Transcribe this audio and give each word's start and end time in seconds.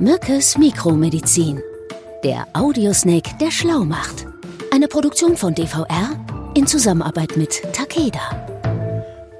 Mückes 0.00 0.56
Mikromedizin. 0.56 1.60
Der 2.24 2.46
Audiosnake, 2.54 3.36
der 3.38 3.50
schlau 3.50 3.84
macht. 3.84 4.26
Eine 4.72 4.88
Produktion 4.88 5.36
von 5.36 5.54
DVR 5.54 6.18
in 6.54 6.66
Zusammenarbeit 6.66 7.36
mit 7.36 7.62
Takeda. 7.74 8.30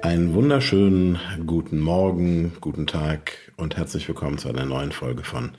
Einen 0.03 0.35
wunderschönen 0.35 1.17
guten 1.47 1.79
Morgen, 1.79 2.53
guten 2.61 2.85
Tag 2.85 3.51
und 3.57 3.75
herzlich 3.75 4.07
willkommen 4.07 4.37
zu 4.37 4.49
einer 4.49 4.65
neuen 4.65 4.91
Folge 4.91 5.23
von 5.23 5.53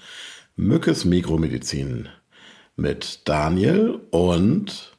Mückes 0.55 1.05
Mikromedizin 1.05 2.09
mit 2.77 3.29
Daniel 3.29 3.98
und 4.12 4.96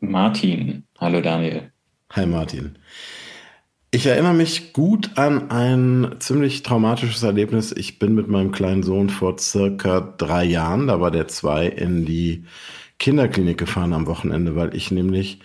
Martin. 0.00 0.84
Hallo 0.98 1.22
Daniel. 1.22 1.72
Hi 2.10 2.26
Martin. 2.26 2.76
Ich 3.92 4.06
erinnere 4.06 4.34
mich 4.34 4.72
gut 4.72 5.18
an 5.18 5.50
ein 5.50 6.14
ziemlich 6.20 6.62
traumatisches 6.62 7.24
Erlebnis. 7.24 7.72
Ich 7.72 7.98
bin 7.98 8.14
mit 8.14 8.28
meinem 8.28 8.52
kleinen 8.52 8.84
Sohn 8.84 9.10
vor 9.10 9.36
circa 9.38 10.00
drei 10.00 10.44
Jahren, 10.44 10.86
da 10.86 11.00
war 11.00 11.10
der 11.10 11.26
zwei, 11.26 11.66
in 11.66 12.04
die 12.04 12.44
Kinderklinik 13.00 13.58
gefahren 13.58 13.92
am 13.92 14.06
Wochenende, 14.06 14.54
weil 14.54 14.76
ich 14.76 14.92
nämlich 14.92 15.40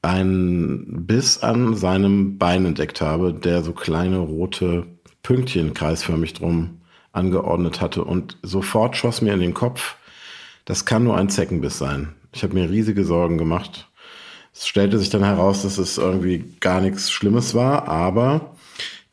einen 0.00 1.06
Biss 1.06 1.42
an 1.42 1.76
seinem 1.76 2.38
Bein 2.38 2.64
entdeckt 2.64 3.02
habe, 3.02 3.34
der 3.34 3.62
so 3.62 3.72
kleine 3.74 4.16
rote 4.16 4.86
Pünktchen 5.22 5.74
kreisförmig 5.74 6.32
drum 6.32 6.80
angeordnet 7.12 7.82
hatte. 7.82 8.02
Und 8.02 8.38
sofort 8.42 8.96
schoss 8.96 9.20
mir 9.20 9.34
in 9.34 9.40
den 9.40 9.52
Kopf, 9.52 9.96
das 10.64 10.86
kann 10.86 11.04
nur 11.04 11.18
ein 11.18 11.28
Zeckenbiss 11.28 11.76
sein. 11.76 12.14
Ich 12.32 12.42
habe 12.42 12.54
mir 12.54 12.70
riesige 12.70 13.04
Sorgen 13.04 13.36
gemacht 13.36 13.90
es 14.58 14.66
stellte 14.66 14.98
sich 14.98 15.08
dann 15.08 15.22
heraus, 15.22 15.62
dass 15.62 15.78
es 15.78 15.98
irgendwie 15.98 16.44
gar 16.58 16.80
nichts 16.80 17.12
Schlimmes 17.12 17.54
war, 17.54 17.86
aber 17.86 18.56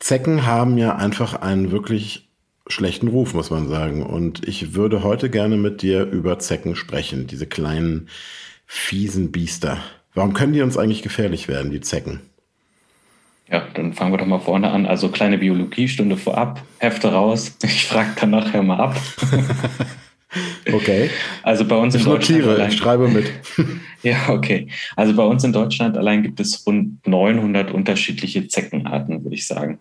Zecken 0.00 0.44
haben 0.44 0.76
ja 0.76 0.96
einfach 0.96 1.34
einen 1.34 1.70
wirklich 1.70 2.28
schlechten 2.66 3.06
Ruf, 3.06 3.32
muss 3.32 3.50
man 3.50 3.68
sagen. 3.68 4.02
Und 4.02 4.46
ich 4.48 4.74
würde 4.74 5.04
heute 5.04 5.30
gerne 5.30 5.56
mit 5.56 5.82
dir 5.82 6.04
über 6.04 6.40
Zecken 6.40 6.74
sprechen, 6.74 7.28
diese 7.28 7.46
kleinen, 7.46 8.08
fiesen 8.66 9.30
Biester. 9.30 9.78
Warum 10.14 10.32
können 10.32 10.52
die 10.52 10.62
uns 10.62 10.76
eigentlich 10.76 11.02
gefährlich 11.02 11.46
werden, 11.46 11.70
die 11.70 11.80
Zecken? 11.80 12.22
Ja, 13.48 13.62
dann 13.74 13.92
fangen 13.92 14.12
wir 14.12 14.18
doch 14.18 14.26
mal 14.26 14.40
vorne 14.40 14.72
an. 14.72 14.84
Also 14.84 15.10
kleine 15.10 15.38
Biologiestunde 15.38 16.16
vorab, 16.16 16.60
Hefte 16.78 17.12
raus. 17.12 17.56
Ich 17.62 17.86
frage 17.86 18.10
dann 18.20 18.30
nachher 18.30 18.64
mal 18.64 18.80
ab. 18.80 18.96
Okay. 20.72 21.10
Also 21.42 21.64
bei 21.64 21.76
uns 21.76 21.94
in 21.94 22.00
ich 22.00 22.06
Deutschland. 22.06 22.40
Notiere, 22.40 22.56
allein, 22.56 22.70
ich 22.70 22.76
schreibe 22.76 23.08
mit. 23.08 23.26
ja, 24.02 24.28
okay. 24.28 24.68
Also 24.96 25.14
bei 25.14 25.22
uns 25.22 25.44
in 25.44 25.52
Deutschland 25.52 25.96
allein 25.96 26.22
gibt 26.22 26.40
es 26.40 26.66
rund 26.66 27.06
900 27.06 27.72
unterschiedliche 27.72 28.48
Zeckenarten, 28.48 29.22
würde 29.22 29.34
ich 29.34 29.46
sagen. 29.46 29.78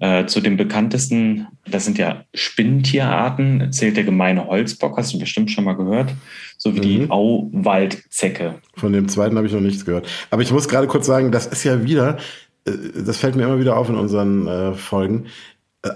Äh, 0.00 0.26
zu 0.26 0.40
den 0.40 0.56
bekanntesten, 0.56 1.46
das 1.70 1.84
sind 1.84 1.98
ja 1.98 2.24
Spinntierarten, 2.34 3.72
zählt 3.72 3.96
der 3.96 4.02
gemeine 4.02 4.46
Holzbock, 4.48 4.98
hast 4.98 5.14
du 5.14 5.20
bestimmt 5.20 5.52
schon 5.52 5.62
mal 5.62 5.76
gehört, 5.76 6.12
sowie 6.58 6.78
mhm. 6.78 6.82
die 6.82 7.10
Auwaldzecke. 7.10 8.56
Von 8.76 8.92
dem 8.92 9.08
zweiten 9.08 9.36
habe 9.36 9.46
ich 9.46 9.52
noch 9.52 9.60
nichts 9.60 9.84
gehört. 9.84 10.08
Aber 10.30 10.42
ich 10.42 10.50
muss 10.50 10.68
gerade 10.68 10.88
kurz 10.88 11.06
sagen, 11.06 11.30
das 11.30 11.46
ist 11.46 11.62
ja 11.62 11.84
wieder, 11.84 12.18
äh, 12.66 12.72
das 13.06 13.18
fällt 13.18 13.36
mir 13.36 13.44
immer 13.44 13.60
wieder 13.60 13.76
auf 13.76 13.88
in 13.88 13.94
unseren 13.94 14.48
äh, 14.48 14.74
Folgen, 14.74 15.26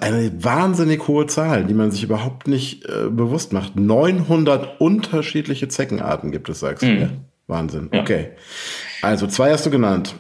eine 0.00 0.32
wahnsinnig 0.44 1.08
hohe 1.08 1.26
Zahl, 1.26 1.64
die 1.64 1.74
man 1.74 1.90
sich 1.90 2.02
überhaupt 2.02 2.46
nicht 2.46 2.84
äh, 2.84 3.08
bewusst 3.10 3.52
macht. 3.52 3.76
900 3.76 4.80
unterschiedliche 4.80 5.68
Zeckenarten 5.68 6.30
gibt 6.30 6.48
es, 6.48 6.60
sagst 6.60 6.82
du 6.82 6.86
mhm. 6.86 7.10
Wahnsinn. 7.46 7.88
Ja. 7.92 8.02
Okay. 8.02 8.28
Also 9.02 9.26
zwei 9.26 9.52
hast 9.52 9.64
du 9.66 9.70
genannt. 9.70 10.14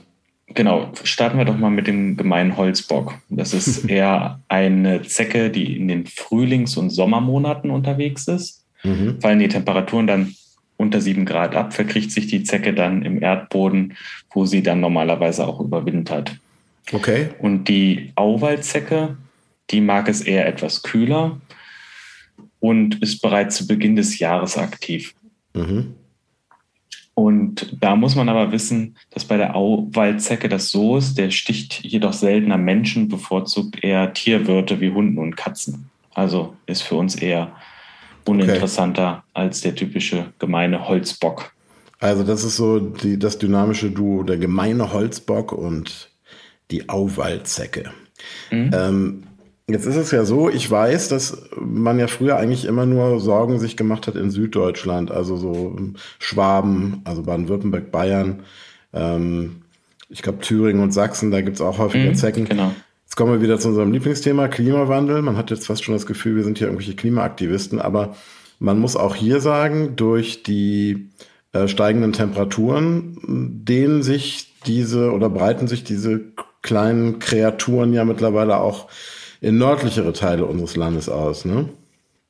Genau, 0.54 0.90
starten 1.02 1.36
wir 1.36 1.44
doch 1.44 1.58
mal 1.58 1.70
mit 1.70 1.86
dem 1.86 2.16
gemeinen 2.16 2.56
Holzbock. 2.56 3.14
Das 3.28 3.52
ist 3.52 3.84
eher 3.88 4.40
eine 4.48 5.02
Zecke, 5.02 5.50
die 5.50 5.76
in 5.76 5.88
den 5.88 6.06
Frühlings- 6.06 6.78
und 6.78 6.90
Sommermonaten 6.90 7.70
unterwegs 7.70 8.26
ist. 8.28 8.64
Mhm. 8.82 9.20
Fallen 9.20 9.40
die 9.40 9.48
Temperaturen 9.48 10.06
dann 10.06 10.34
unter 10.78 11.00
sieben 11.00 11.26
Grad 11.26 11.56
ab, 11.56 11.74
verkriecht 11.74 12.12
sich 12.12 12.28
die 12.28 12.44
Zecke 12.44 12.72
dann 12.72 13.02
im 13.02 13.20
Erdboden, 13.20 13.96
wo 14.30 14.46
sie 14.46 14.62
dann 14.62 14.80
normalerweise 14.80 15.46
auch 15.46 15.60
überwintert. 15.60 16.36
Okay. 16.92 17.30
Und 17.40 17.64
die 17.64 18.12
Auwaldzecke, 18.14 19.16
die 19.70 19.80
mag 19.80 20.08
es 20.08 20.20
eher 20.20 20.46
etwas 20.46 20.82
kühler 20.82 21.40
und 22.60 23.02
ist 23.02 23.20
bereits 23.20 23.56
zu 23.56 23.66
Beginn 23.66 23.96
des 23.96 24.18
Jahres 24.18 24.56
aktiv. 24.56 25.14
Mhm. 25.54 25.94
Und 27.14 27.76
da 27.80 27.96
muss 27.96 28.14
man 28.14 28.28
aber 28.28 28.52
wissen, 28.52 28.96
dass 29.10 29.24
bei 29.24 29.36
der 29.36 29.56
Auwaldzecke 29.56 30.48
das 30.48 30.70
so 30.70 30.96
ist, 30.96 31.18
der 31.18 31.32
sticht 31.32 31.84
jedoch 31.84 32.12
seltener 32.12 32.58
Menschen, 32.58 33.08
bevorzugt 33.08 33.82
eher 33.82 34.12
Tierwirte 34.14 34.80
wie 34.80 34.92
Hunden 34.92 35.18
und 35.18 35.36
Katzen. 35.36 35.90
Also 36.14 36.54
ist 36.66 36.82
für 36.82 36.94
uns 36.94 37.16
eher 37.16 37.56
uninteressanter 38.24 39.24
okay. 39.24 39.30
als 39.34 39.62
der 39.62 39.74
typische 39.74 40.32
gemeine 40.38 40.86
Holzbock. 40.86 41.52
Also 41.98 42.22
das 42.22 42.44
ist 42.44 42.56
so 42.56 42.78
die, 42.78 43.18
das 43.18 43.38
dynamische 43.38 43.90
Duo, 43.90 44.22
der 44.22 44.36
gemeine 44.36 44.92
Holzbock 44.92 45.50
und 45.52 46.10
die 46.70 46.88
Auwaldzecke. 46.88 47.90
Mhm. 48.52 48.70
Ähm, 48.72 49.22
Jetzt 49.70 49.84
ist 49.84 49.96
es 49.96 50.10
ja 50.12 50.24
so, 50.24 50.48
ich 50.48 50.70
weiß, 50.70 51.08
dass 51.08 51.42
man 51.60 51.98
ja 51.98 52.06
früher 52.06 52.38
eigentlich 52.38 52.64
immer 52.64 52.86
nur 52.86 53.20
Sorgen 53.20 53.60
sich 53.60 53.76
gemacht 53.76 54.06
hat 54.06 54.16
in 54.16 54.30
Süddeutschland, 54.30 55.10
also 55.10 55.36
so 55.36 55.76
Schwaben, 56.18 57.02
also 57.04 57.22
Baden-Württemberg, 57.22 57.90
Bayern, 57.90 58.44
ähm, 58.94 59.62
ich 60.08 60.22
glaube 60.22 60.38
Thüringen 60.38 60.82
und 60.82 60.92
Sachsen, 60.92 61.30
da 61.30 61.42
gibt's 61.42 61.60
auch 61.60 61.76
häufiger 61.76 62.10
mhm, 62.10 62.14
Zecken. 62.14 62.46
Genau. 62.46 62.72
Jetzt 63.04 63.16
kommen 63.16 63.32
wir 63.32 63.42
wieder 63.42 63.58
zu 63.58 63.68
unserem 63.68 63.92
Lieblingsthema, 63.92 64.48
Klimawandel. 64.48 65.20
Man 65.20 65.36
hat 65.36 65.50
jetzt 65.50 65.66
fast 65.66 65.84
schon 65.84 65.94
das 65.94 66.06
Gefühl, 66.06 66.36
wir 66.36 66.44
sind 66.44 66.56
hier 66.56 66.68
irgendwelche 66.68 66.96
Klimaaktivisten, 66.96 67.78
aber 67.78 68.16
man 68.58 68.78
muss 68.78 68.96
auch 68.96 69.14
hier 69.14 69.40
sagen, 69.40 69.96
durch 69.96 70.42
die 70.42 71.10
äh, 71.52 71.68
steigenden 71.68 72.14
Temperaturen 72.14 73.18
dehnen 73.66 74.02
sich 74.02 74.54
diese 74.66 75.12
oder 75.12 75.28
breiten 75.28 75.68
sich 75.68 75.84
diese 75.84 76.20
kleinen 76.62 77.18
Kreaturen 77.18 77.92
ja 77.92 78.04
mittlerweile 78.04 78.58
auch 78.58 78.88
in 79.40 79.58
nördlichere 79.58 80.12
Teile 80.12 80.46
unseres 80.46 80.76
Landes 80.76 81.08
aus, 81.08 81.44
ne? 81.44 81.68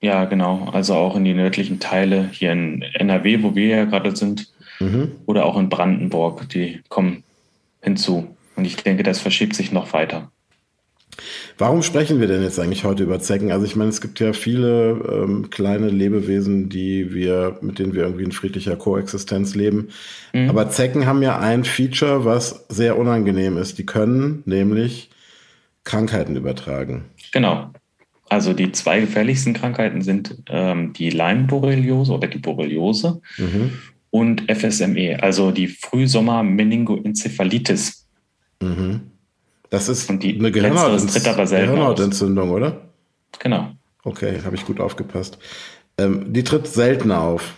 Ja, 0.01 0.27
genau. 0.27 0.69
Also 0.73 0.95
auch 0.95 1.17
in 1.17 1.25
die 1.25 1.35
nördlichen 1.35 1.81
Teile 1.81 2.29
hier 2.33 2.53
in 2.53 2.83
NRW, 2.83 3.43
wo 3.43 3.55
wir 3.55 3.67
ja 3.67 3.85
gerade 3.85 4.15
sind, 4.15 4.49
mhm. 4.79 5.13
oder 5.27 5.45
auch 5.45 5.59
in 5.59 5.69
Brandenburg, 5.69 6.49
die 6.49 6.81
kommen 6.89 7.25
hinzu. 7.83 8.37
Und 8.57 8.65
ich 8.65 8.77
denke, 8.77 9.03
das 9.03 9.21
verschiebt 9.21 9.55
sich 9.55 9.73
noch 9.73 9.93
weiter. 9.93 10.31
Warum 11.57 11.83
sprechen 11.83 12.21
wir 12.21 12.29
denn 12.29 12.45
jetzt 12.45 12.61
eigentlich 12.61 12.85
heute 12.85 13.03
über 13.03 13.19
Zecken? 13.19 13.51
Also 13.51 13.67
ich 13.67 13.75
meine, 13.75 13.91
es 13.91 14.01
gibt 14.01 14.21
ja 14.21 14.33
viele 14.33 15.25
ähm, 15.25 15.51
kleine 15.51 15.89
Lebewesen, 15.89 16.69
die 16.69 17.13
wir, 17.13 17.59
mit 17.61 17.81
denen 17.81 17.95
wir 17.95 18.03
irgendwie 18.03 18.23
in 18.23 18.31
friedlicher 18.31 18.77
Koexistenz 18.77 19.57
leben. 19.57 19.89
Mhm. 20.33 20.49
Aber 20.49 20.71
Zecken 20.71 21.07
haben 21.07 21.23
ja 21.23 21.39
ein 21.41 21.65
Feature, 21.65 22.25
was 22.25 22.67
sehr 22.69 22.97
unangenehm 22.97 23.57
ist. 23.57 23.79
Die 23.79 23.87
können 23.87 24.43
nämlich 24.47 25.11
Krankheiten 25.89 26.37
übertragen. 26.37 27.07
Genau. 27.33 27.73
Also 28.29 28.53
die 28.53 28.71
zwei 28.73 29.01
gefährlichsten 29.01 29.55
Krankheiten 29.55 30.03
sind 30.03 30.43
ähm, 30.49 30.93
die 30.93 31.09
Leimborreliose 31.09 32.13
oder 32.13 32.29
die 32.29 32.37
Borreliose 32.37 33.23
mhm. 33.39 33.73
und 34.11 34.55
FSME, 34.55 35.23
also 35.23 35.51
die 35.51 35.69
Frühsommer-Meningoenzephalitis. 35.69 38.07
Mhm. 38.61 39.01
Das 39.71 39.89
ist 39.89 40.11
und 40.11 40.23
die 40.23 40.39
eine 40.39 40.53
Gehirnhautentzündung, 40.53 42.51
oder? 42.51 42.83
Genau. 43.39 43.71
Okay, 44.05 44.41
habe 44.45 44.57
ich 44.57 44.67
gut 44.67 44.81
aufgepasst. 44.81 45.39
Ähm, 45.97 46.35
die 46.35 46.45
tritt 46.45 46.67
seltener 46.67 47.23
auf. 47.23 47.55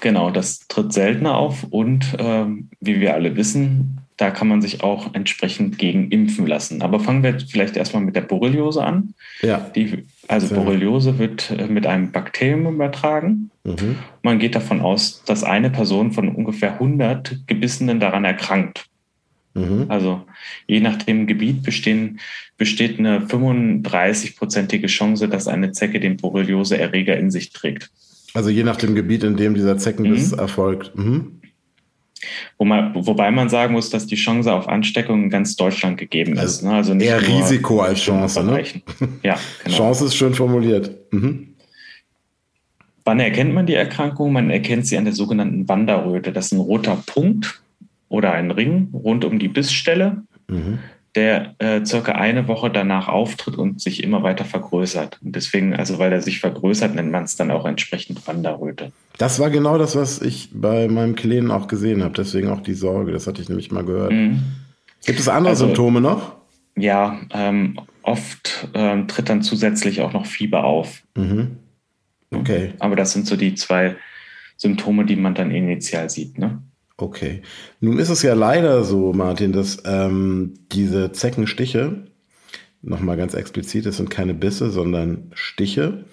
Genau, 0.00 0.30
das 0.30 0.60
tritt 0.68 0.94
seltener 0.94 1.36
auf 1.36 1.64
und 1.64 2.06
ähm, 2.18 2.70
wie 2.80 3.00
wir 3.00 3.12
alle 3.12 3.36
wissen, 3.36 4.00
da 4.18 4.30
kann 4.32 4.48
man 4.48 4.60
sich 4.60 4.82
auch 4.82 5.14
entsprechend 5.14 5.78
gegen 5.78 6.10
impfen 6.10 6.46
lassen. 6.46 6.82
Aber 6.82 6.98
fangen 6.98 7.22
wir 7.22 7.38
vielleicht 7.40 7.76
erstmal 7.76 8.02
mit 8.02 8.16
der 8.16 8.22
Borreliose 8.22 8.84
an. 8.84 9.14
Ja. 9.42 9.70
Die, 9.74 10.04
also 10.26 10.54
Borreliose 10.54 11.18
wird 11.18 11.50
äh, 11.52 11.68
mit 11.68 11.86
einem 11.86 12.10
Bakterium 12.10 12.66
übertragen. 12.74 13.50
Mhm. 13.62 13.96
Man 14.22 14.40
geht 14.40 14.56
davon 14.56 14.80
aus, 14.80 15.22
dass 15.24 15.44
eine 15.44 15.70
Person 15.70 16.12
von 16.12 16.28
ungefähr 16.28 16.74
100 16.74 17.46
Gebissenen 17.46 18.00
daran 18.00 18.24
erkrankt. 18.24 18.86
Mhm. 19.54 19.86
Also 19.88 20.22
je 20.66 20.80
nach 20.80 20.96
dem 20.96 21.28
Gebiet 21.28 21.62
bestehen, 21.62 22.18
besteht 22.56 22.98
eine 22.98 23.20
35-prozentige 23.20 24.88
Chance, 24.88 25.28
dass 25.28 25.46
eine 25.46 25.70
Zecke 25.70 26.00
den 26.00 26.16
Borreliose-Erreger 26.16 27.16
in 27.16 27.30
sich 27.30 27.52
trägt. 27.52 27.90
Also 28.34 28.50
je 28.50 28.64
nach 28.64 28.76
dem 28.76 28.94
Gebiet, 28.94 29.22
in 29.22 29.36
dem 29.36 29.54
dieser 29.54 29.78
Zeckenbiss 29.78 30.32
mhm. 30.32 30.38
erfolgt. 30.40 30.96
Mhm. 30.96 31.37
Wo 32.56 32.64
man, 32.64 32.94
wobei 32.94 33.30
man 33.30 33.48
sagen 33.48 33.74
muss, 33.74 33.90
dass 33.90 34.06
die 34.06 34.16
Chance 34.16 34.52
auf 34.52 34.68
Ansteckung 34.68 35.24
in 35.24 35.30
ganz 35.30 35.56
Deutschland 35.56 35.98
gegeben 35.98 36.38
also 36.38 36.58
ist. 36.58 36.62
Ne? 36.64 36.74
Also 36.74 36.94
eher 36.94 37.20
Risiko 37.20 37.80
als 37.80 38.00
Chance. 38.00 38.42
Ne? 38.42 38.64
Ja, 39.22 39.38
genau. 39.64 39.76
Chance 39.76 40.06
ist 40.06 40.16
schön 40.16 40.34
formuliert. 40.34 40.90
Mhm. 41.12 41.54
Wann 43.04 43.20
erkennt 43.20 43.54
man 43.54 43.66
die 43.66 43.74
Erkrankung? 43.74 44.32
Man 44.32 44.50
erkennt 44.50 44.86
sie 44.86 44.98
an 44.98 45.04
der 45.04 45.14
sogenannten 45.14 45.68
Wanderröte. 45.68 46.32
Das 46.32 46.46
ist 46.46 46.52
ein 46.52 46.60
roter 46.60 47.02
Punkt 47.06 47.62
oder 48.08 48.32
ein 48.32 48.50
Ring 48.50 48.90
rund 48.92 49.24
um 49.24 49.38
die 49.38 49.48
Bissstelle. 49.48 50.22
Mhm. 50.48 50.78
Der 51.18 51.56
äh, 51.58 51.84
circa 51.84 52.12
eine 52.12 52.46
Woche 52.46 52.70
danach 52.70 53.08
auftritt 53.08 53.56
und 53.56 53.80
sich 53.80 54.04
immer 54.04 54.22
weiter 54.22 54.44
vergrößert. 54.44 55.18
Und 55.20 55.34
deswegen, 55.34 55.74
also 55.74 55.98
weil 55.98 56.12
er 56.12 56.22
sich 56.22 56.38
vergrößert, 56.38 56.94
nennt 56.94 57.10
man 57.10 57.24
es 57.24 57.34
dann 57.34 57.50
auch 57.50 57.66
entsprechend 57.66 58.24
Wanderröte. 58.28 58.92
Das 59.18 59.40
war 59.40 59.50
genau 59.50 59.78
das, 59.78 59.96
was 59.96 60.22
ich 60.22 60.50
bei 60.52 60.86
meinem 60.86 61.16
Kleinen 61.16 61.50
auch 61.50 61.66
gesehen 61.66 62.04
habe. 62.04 62.14
Deswegen 62.14 62.50
auch 62.50 62.60
die 62.60 62.74
Sorge. 62.74 63.10
Das 63.10 63.26
hatte 63.26 63.42
ich 63.42 63.48
nämlich 63.48 63.72
mal 63.72 63.84
gehört. 63.84 64.12
Mhm. 64.12 64.44
Gibt 65.04 65.18
es 65.18 65.28
andere 65.28 65.50
also, 65.50 65.64
Symptome 65.66 66.00
noch? 66.00 66.36
Ja, 66.76 67.18
ähm, 67.32 67.80
oft 68.02 68.68
ähm, 68.74 69.08
tritt 69.08 69.28
dann 69.28 69.42
zusätzlich 69.42 70.00
auch 70.02 70.12
noch 70.12 70.24
Fieber 70.24 70.62
auf. 70.62 71.02
Mhm. 71.16 71.56
Okay. 72.32 72.74
Aber 72.78 72.94
das 72.94 73.12
sind 73.12 73.26
so 73.26 73.34
die 73.34 73.56
zwei 73.56 73.96
Symptome, 74.56 75.04
die 75.04 75.16
man 75.16 75.34
dann 75.34 75.50
initial 75.50 76.08
sieht. 76.10 76.38
Ne? 76.38 76.62
Okay. 77.00 77.42
Nun 77.80 77.98
ist 78.00 78.08
es 78.08 78.22
ja 78.22 78.34
leider 78.34 78.82
so, 78.82 79.12
Martin, 79.12 79.52
dass 79.52 79.78
ähm, 79.84 80.54
diese 80.72 81.12
Zeckenstiche, 81.12 82.02
nochmal 82.82 83.16
ganz 83.16 83.34
explizit, 83.34 83.86
es 83.86 83.98
sind 83.98 84.10
keine 84.10 84.34
Bisse, 84.34 84.70
sondern 84.70 85.30
Stiche, 85.32 86.04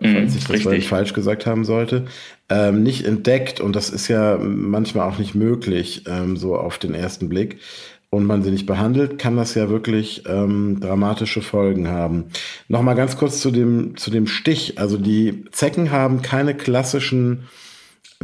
mm, 0.00 0.12
falls 0.12 0.34
ich 0.34 0.42
das 0.42 0.50
richtig. 0.50 0.88
falsch 0.88 1.12
gesagt 1.12 1.46
haben 1.46 1.64
sollte, 1.64 2.06
ähm, 2.48 2.82
nicht 2.82 3.06
entdeckt 3.06 3.60
und 3.60 3.76
das 3.76 3.88
ist 3.88 4.08
ja 4.08 4.36
manchmal 4.36 5.08
auch 5.08 5.18
nicht 5.18 5.36
möglich, 5.36 6.04
ähm, 6.08 6.36
so 6.36 6.56
auf 6.56 6.78
den 6.78 6.94
ersten 6.94 7.28
Blick. 7.28 7.58
Und 8.10 8.26
man 8.26 8.42
sie 8.42 8.50
nicht 8.50 8.66
behandelt, 8.66 9.18
kann 9.18 9.38
das 9.38 9.54
ja 9.54 9.70
wirklich 9.70 10.24
ähm, 10.26 10.80
dramatische 10.80 11.40
Folgen 11.40 11.88
haben. 11.88 12.24
Nochmal 12.68 12.94
ganz 12.94 13.16
kurz 13.16 13.40
zu 13.40 13.50
dem, 13.50 13.96
zu 13.96 14.10
dem 14.10 14.26
Stich. 14.26 14.78
Also 14.78 14.98
die 14.98 15.46
Zecken 15.50 15.90
haben 15.92 16.20
keine 16.20 16.54
klassischen 16.54 17.48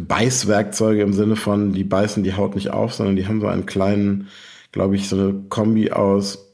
Beißwerkzeuge 0.01 1.03
im 1.03 1.13
Sinne 1.13 1.37
von, 1.37 1.73
die 1.73 1.85
beißen 1.85 2.23
die 2.23 2.35
Haut 2.35 2.55
nicht 2.55 2.71
auf, 2.71 2.95
sondern 2.95 3.17
die 3.17 3.27
haben 3.27 3.41
so 3.41 3.47
einen 3.47 3.67
kleinen, 3.67 4.29
glaube 4.73 4.97
ich, 4.97 5.09
so 5.09 5.17
eine 5.17 5.35
Kombi 5.49 5.91
aus 5.91 6.49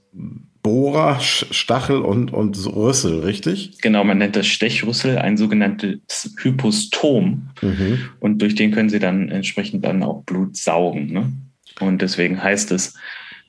Bohrer, 0.62 1.20
Stachel 1.20 1.98
und, 1.98 2.32
und 2.32 2.56
Rüssel, 2.74 3.20
richtig? 3.20 3.82
Genau, 3.82 4.02
man 4.02 4.16
nennt 4.16 4.34
das 4.34 4.46
Stechrüssel, 4.46 5.18
ein 5.18 5.36
sogenanntes 5.36 6.34
Hypostom. 6.38 7.50
Mhm. 7.60 8.08
Und 8.18 8.40
durch 8.40 8.54
den 8.54 8.70
können 8.70 8.88
sie 8.88 8.98
dann 8.98 9.28
entsprechend 9.28 9.84
dann 9.84 10.02
auch 10.02 10.24
Blut 10.24 10.56
saugen. 10.56 11.12
Ne? 11.12 11.32
Und 11.80 12.00
deswegen 12.00 12.42
heißt 12.42 12.72
es 12.72 12.94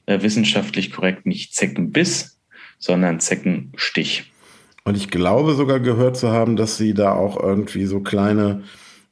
äh, 0.08 0.22
wissenschaftlich 0.22 0.92
korrekt 0.92 1.26
nicht 1.26 1.56
Zeckenbiss, 1.56 2.38
sondern 2.80 3.22
Zeckenstich. 3.22 4.32
Und 4.84 4.98
ich 4.98 5.10
glaube 5.10 5.56
sogar 5.56 5.80
gehört 5.80 6.18
zu 6.18 6.32
haben, 6.32 6.58
dass 6.58 6.78
sie 6.78 6.94
da 6.94 7.14
auch 7.14 7.42
irgendwie 7.42 7.86
so 7.86 8.02
kleine 8.02 8.64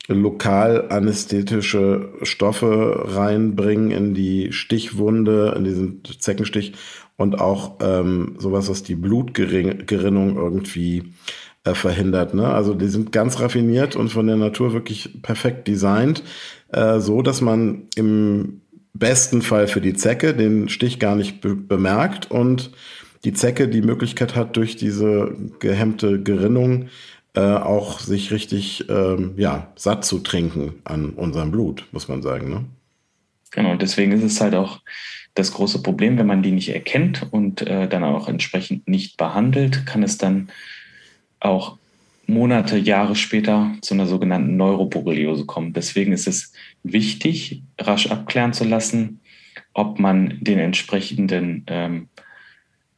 lokal 0.07 0.89
anästhetische 0.89 2.09
Stoffe 2.23 3.03
reinbringen 3.07 3.91
in 3.91 4.13
die 4.13 4.51
Stichwunde, 4.51 5.53
in 5.57 5.63
diesen 5.63 6.01
Zeckenstich 6.19 6.73
und 7.15 7.39
auch 7.39 7.77
ähm, 7.81 8.35
sowas, 8.37 8.69
was 8.69 8.83
die 8.83 8.95
Blutgerinnung 8.95 10.35
irgendwie 10.35 11.13
äh, 11.63 11.73
verhindert. 11.73 12.33
Ne? 12.33 12.47
Also 12.47 12.73
die 12.73 12.87
sind 12.87 13.11
ganz 13.11 13.39
raffiniert 13.39 13.95
und 13.95 14.09
von 14.09 14.27
der 14.27 14.35
Natur 14.35 14.73
wirklich 14.73 15.21
perfekt 15.21 15.67
designt, 15.67 16.23
äh, 16.69 16.99
so 16.99 17.21
dass 17.21 17.39
man 17.39 17.83
im 17.95 18.61
besten 18.93 19.41
Fall 19.41 19.67
für 19.67 19.81
die 19.81 19.93
Zecke 19.93 20.33
den 20.33 20.69
Stich 20.69 20.99
gar 20.99 21.15
nicht 21.15 21.41
be 21.41 21.55
bemerkt 21.55 22.29
und 22.29 22.71
die 23.23 23.33
Zecke 23.33 23.69
die 23.69 23.81
Möglichkeit 23.81 24.35
hat, 24.35 24.57
durch 24.57 24.75
diese 24.75 25.33
gehemmte 25.59 26.21
Gerinnung 26.21 26.87
äh, 27.35 27.41
auch 27.41 27.99
sich 27.99 28.31
richtig 28.31 28.89
ähm, 28.89 29.33
ja, 29.37 29.71
satt 29.75 30.05
zu 30.05 30.19
trinken 30.19 30.75
an 30.83 31.11
unserem 31.11 31.51
Blut, 31.51 31.85
muss 31.91 32.07
man 32.07 32.21
sagen. 32.21 32.49
Ne? 32.49 32.65
Genau, 33.51 33.75
deswegen 33.75 34.11
ist 34.11 34.23
es 34.23 34.41
halt 34.41 34.55
auch 34.55 34.81
das 35.35 35.51
große 35.51 35.81
Problem, 35.81 36.17
wenn 36.17 36.27
man 36.27 36.43
die 36.43 36.51
nicht 36.51 36.69
erkennt 36.69 37.27
und 37.31 37.61
äh, 37.61 37.87
dann 37.87 38.03
auch 38.03 38.27
entsprechend 38.27 38.87
nicht 38.87 39.17
behandelt, 39.17 39.85
kann 39.85 40.03
es 40.03 40.17
dann 40.17 40.49
auch 41.39 41.77
Monate, 42.25 42.77
Jahre 42.77 43.15
später 43.15 43.71
zu 43.81 43.95
einer 43.95 44.07
sogenannten 44.07 44.55
Neuroborreliose 44.55 45.45
kommen. 45.45 45.73
Deswegen 45.73 46.13
ist 46.13 46.27
es 46.27 46.53
wichtig, 46.83 47.63
rasch 47.79 48.07
abklären 48.07 48.53
zu 48.53 48.63
lassen, 48.63 49.19
ob 49.73 49.99
man 49.99 50.37
den 50.39 50.59
entsprechenden 50.59 51.65
ähm, 51.67 52.07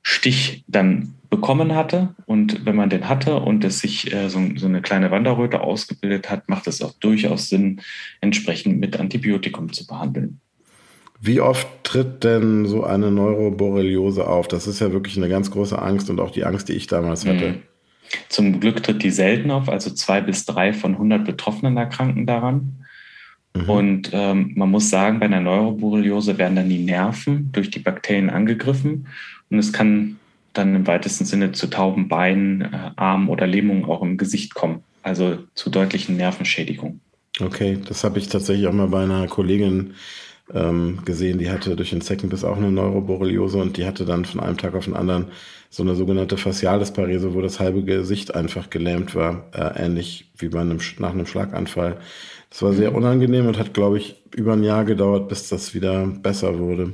Stich 0.03 0.63
dann 0.67 1.14
bekommen 1.29 1.75
hatte. 1.75 2.15
Und 2.25 2.65
wenn 2.65 2.75
man 2.75 2.89
den 2.89 3.09
hatte 3.09 3.37
und 3.37 3.63
es 3.63 3.79
sich 3.79 4.13
äh, 4.13 4.29
so, 4.29 4.39
so, 4.55 4.67
eine 4.67 4.81
kleine 4.81 5.11
Wanderröte 5.11 5.61
ausgebildet 5.61 6.29
hat, 6.29 6.49
macht 6.49 6.67
es 6.67 6.81
auch 6.81 6.93
durchaus 6.93 7.49
Sinn, 7.49 7.81
entsprechend 8.21 8.79
mit 8.79 8.99
Antibiotikum 8.99 9.71
zu 9.73 9.85
behandeln. 9.87 10.39
Wie 11.21 11.41
oft 11.41 11.67
tritt 11.83 12.23
denn 12.23 12.65
so 12.65 12.83
eine 12.83 13.09
Neuroborreliose 13.09 14.27
auf? 14.27 14.47
Das 14.47 14.67
ist 14.67 14.79
ja 14.79 14.91
wirklich 14.91 15.17
eine 15.17 15.29
ganz 15.29 15.49
große 15.49 15.81
Angst 15.81 16.09
und 16.09 16.19
auch 16.19 16.31
die 16.31 16.43
Angst, 16.43 16.69
die 16.69 16.73
ich 16.73 16.87
damals 16.87 17.25
hatte. 17.25 17.51
Mhm. 17.51 17.55
Zum 18.29 18.59
Glück 18.59 18.83
tritt 18.83 19.01
die 19.01 19.11
selten 19.11 19.49
auf, 19.49 19.69
also 19.69 19.89
zwei 19.89 20.21
bis 20.21 20.45
drei 20.45 20.73
von 20.73 20.93
100 20.93 21.25
Betroffenen 21.25 21.77
erkranken 21.77 22.25
daran. 22.25 22.85
Mhm. 23.55 23.69
Und 23.69 24.09
ähm, 24.13 24.51
man 24.55 24.69
muss 24.69 24.89
sagen, 24.89 25.19
bei 25.19 25.25
einer 25.25 25.41
Neuroborreliose 25.41 26.37
werden 26.37 26.57
dann 26.57 26.69
die 26.69 26.83
Nerven 26.83 27.49
durch 27.51 27.71
die 27.71 27.79
Bakterien 27.79 28.29
angegriffen 28.29 29.07
und 29.49 29.59
es 29.59 29.71
kann 29.73 30.17
dann 30.57 30.75
im 30.75 30.87
weitesten 30.87 31.25
Sinne 31.25 31.51
zu 31.51 31.67
tauben 31.67 32.07
Beinen, 32.07 32.61
äh, 32.61 32.91
Armen 32.95 33.29
oder 33.29 33.47
Lähmungen 33.47 33.85
auch 33.85 34.01
im 34.01 34.17
Gesicht 34.17 34.55
kommen. 34.55 34.83
Also 35.03 35.37
zu 35.53 35.69
deutlichen 35.69 36.17
Nervenschädigungen. 36.17 37.01
Okay, 37.39 37.77
das 37.85 38.03
habe 38.03 38.17
ich 38.17 38.27
tatsächlich 38.27 38.67
auch 38.67 38.73
mal 38.73 38.87
bei 38.87 39.03
einer 39.03 39.27
Kollegin 39.27 39.93
ähm, 40.53 40.99
gesehen, 41.05 41.39
die 41.39 41.49
hatte 41.49 41.75
durch 41.75 41.89
den 41.89 42.01
Zeckenbiss 42.01 42.43
auch 42.43 42.57
eine 42.57 42.71
Neuroborreliose 42.71 43.57
und 43.57 43.77
die 43.77 43.85
hatte 43.85 44.05
dann 44.05 44.25
von 44.25 44.39
einem 44.39 44.57
Tag 44.57 44.75
auf 44.75 44.85
den 44.85 44.95
anderen 44.95 45.27
so 45.69 45.83
eine 45.83 45.95
sogenannte 45.95 46.37
Facialisparese, 46.37 47.33
wo 47.33 47.41
das 47.41 47.59
halbe 47.59 47.83
Gesicht 47.83 48.35
einfach 48.35 48.69
gelähmt 48.69 49.15
war, 49.15 49.49
äh, 49.53 49.83
ähnlich 49.83 50.31
wie 50.37 50.49
bei 50.49 50.61
einem, 50.61 50.79
nach 50.99 51.11
einem 51.11 51.25
Schlaganfall. 51.25 51.97
Das 52.49 52.61
war 52.61 52.73
sehr 52.73 52.91
mhm. 52.91 52.97
unangenehm 52.97 53.47
und 53.47 53.57
hat, 53.57 53.73
glaube 53.73 53.97
ich, 53.97 54.23
über 54.35 54.53
ein 54.53 54.63
Jahr 54.63 54.85
gedauert, 54.85 55.27
bis 55.27 55.49
das 55.49 55.73
wieder 55.73 56.05
besser 56.05 56.59
wurde. 56.59 56.93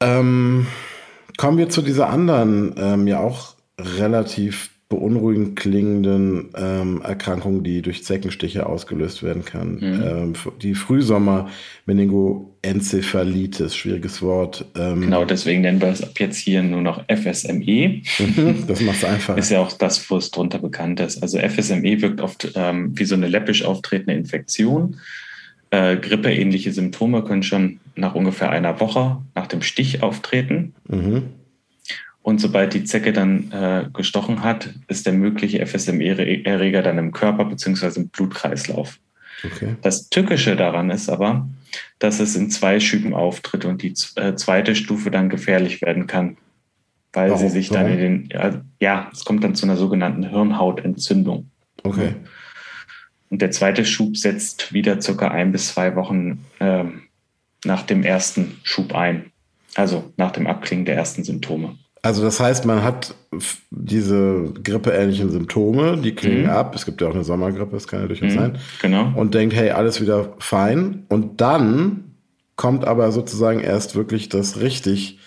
Ähm, 0.00 0.66
Kommen 1.36 1.58
wir 1.58 1.68
zu 1.68 1.82
dieser 1.82 2.08
anderen, 2.08 2.74
ähm, 2.78 3.06
ja 3.06 3.20
auch 3.20 3.54
relativ 3.78 4.70
beunruhigend 4.88 5.56
klingenden 5.56 6.50
ähm, 6.56 7.02
Erkrankung, 7.02 7.64
die 7.64 7.82
durch 7.82 8.04
Zeckenstiche 8.04 8.66
ausgelöst 8.66 9.22
werden 9.22 9.44
kann. 9.44 9.74
Mhm. 9.76 10.02
Ähm, 10.04 10.32
die 10.62 10.74
Frühsommer-Meningoenzephalitis, 10.74 13.74
schwieriges 13.74 14.20
Wort. 14.22 14.66
Ähm, 14.76 15.00
genau, 15.00 15.24
deswegen 15.24 15.62
nennen 15.62 15.80
wir 15.80 15.88
es 15.88 16.02
ab 16.02 16.20
jetzt 16.20 16.36
hier 16.36 16.62
nur 16.62 16.82
noch 16.82 17.02
FSME. 17.08 18.02
Mhm, 18.18 18.66
das 18.68 18.82
macht 18.82 18.98
es 18.98 19.04
einfach. 19.04 19.36
ist 19.36 19.50
ja 19.50 19.58
auch 19.60 19.72
das, 19.72 20.08
wo 20.10 20.18
es 20.18 20.30
drunter 20.30 20.58
bekannt 20.58 21.00
ist. 21.00 21.20
Also 21.22 21.38
FSME 21.38 22.02
wirkt 22.02 22.20
oft 22.20 22.52
ähm, 22.54 22.96
wie 22.96 23.04
so 23.04 23.16
eine 23.16 23.26
läppisch 23.26 23.64
auftretende 23.64 24.12
Infektion. 24.12 25.00
Äh, 25.70 25.96
Grippeähnliche 25.96 26.72
Symptome 26.72 27.24
können 27.24 27.42
schon 27.42 27.80
nach 27.96 28.14
ungefähr 28.14 28.50
einer 28.50 28.80
Woche 28.80 29.22
nach 29.34 29.46
dem 29.46 29.62
Stich 29.62 30.02
auftreten. 30.02 30.74
Mhm. 30.88 31.30
Und 32.22 32.40
sobald 32.40 32.72
die 32.72 32.84
Zecke 32.84 33.12
dann 33.12 33.52
äh, 33.52 33.84
gestochen 33.92 34.42
hat, 34.42 34.70
ist 34.88 35.04
der 35.04 35.12
mögliche 35.12 35.64
FSME-Erreger 35.64 36.82
dann 36.82 36.96
im 36.96 37.12
Körper 37.12 37.44
bzw. 37.44 38.00
im 38.00 38.08
Blutkreislauf. 38.08 38.98
Okay. 39.44 39.76
Das 39.82 40.08
Tückische 40.08 40.56
daran 40.56 40.90
ist 40.90 41.10
aber, 41.10 41.46
dass 41.98 42.20
es 42.20 42.34
in 42.34 42.50
zwei 42.50 42.80
Schüben 42.80 43.14
auftritt 43.14 43.66
und 43.66 43.82
die 43.82 43.94
äh, 44.16 44.34
zweite 44.36 44.74
Stufe 44.74 45.10
dann 45.10 45.28
gefährlich 45.28 45.82
werden 45.82 46.06
kann, 46.06 46.38
weil 47.12 47.30
Warum? 47.30 47.42
sie 47.42 47.50
sich 47.50 47.68
dann 47.68 47.90
in 47.90 47.98
den, 47.98 48.28
ja, 48.32 48.62
ja, 48.80 49.10
es 49.12 49.24
kommt 49.24 49.44
dann 49.44 49.54
zu 49.54 49.66
einer 49.66 49.76
sogenannten 49.76 50.28
Hirnhautentzündung. 50.28 51.50
Okay. 51.82 52.14
Und 53.28 53.42
der 53.42 53.50
zweite 53.50 53.84
Schub 53.84 54.16
setzt 54.16 54.72
wieder 54.72 55.00
circa 55.00 55.28
ein 55.28 55.52
bis 55.52 55.68
zwei 55.68 55.96
Wochen 55.96 56.44
ähm, 56.60 57.02
nach 57.64 57.82
dem 57.82 58.02
ersten 58.02 58.58
Schub 58.62 58.94
ein, 58.94 59.32
also 59.74 60.12
nach 60.16 60.30
dem 60.30 60.46
Abklingen 60.46 60.84
der 60.84 60.96
ersten 60.96 61.24
Symptome. 61.24 61.76
Also 62.02 62.22
das 62.22 62.38
heißt, 62.38 62.66
man 62.66 62.82
hat 62.82 63.14
diese 63.70 64.52
grippeähnlichen 64.62 65.30
Symptome, 65.30 65.96
die 65.96 66.14
klingen 66.14 66.42
mhm. 66.42 66.50
ab. 66.50 66.74
Es 66.74 66.84
gibt 66.84 67.00
ja 67.00 67.08
auch 67.08 67.14
eine 67.14 67.24
Sommergrippe, 67.24 67.72
das 67.72 67.88
kann 67.88 68.00
ja 68.00 68.06
durchaus 68.06 68.32
mhm, 68.32 68.38
sein. 68.38 68.58
Genau. 68.82 69.12
Und 69.14 69.34
denkt, 69.34 69.54
hey, 69.54 69.70
alles 69.70 70.02
wieder 70.02 70.34
fein. 70.38 71.04
Und 71.08 71.40
dann 71.40 72.16
kommt 72.56 72.86
aber 72.86 73.10
sozusagen 73.10 73.60
erst 73.60 73.94
wirklich 73.96 74.28
das 74.28 74.60
richtig 74.60 75.18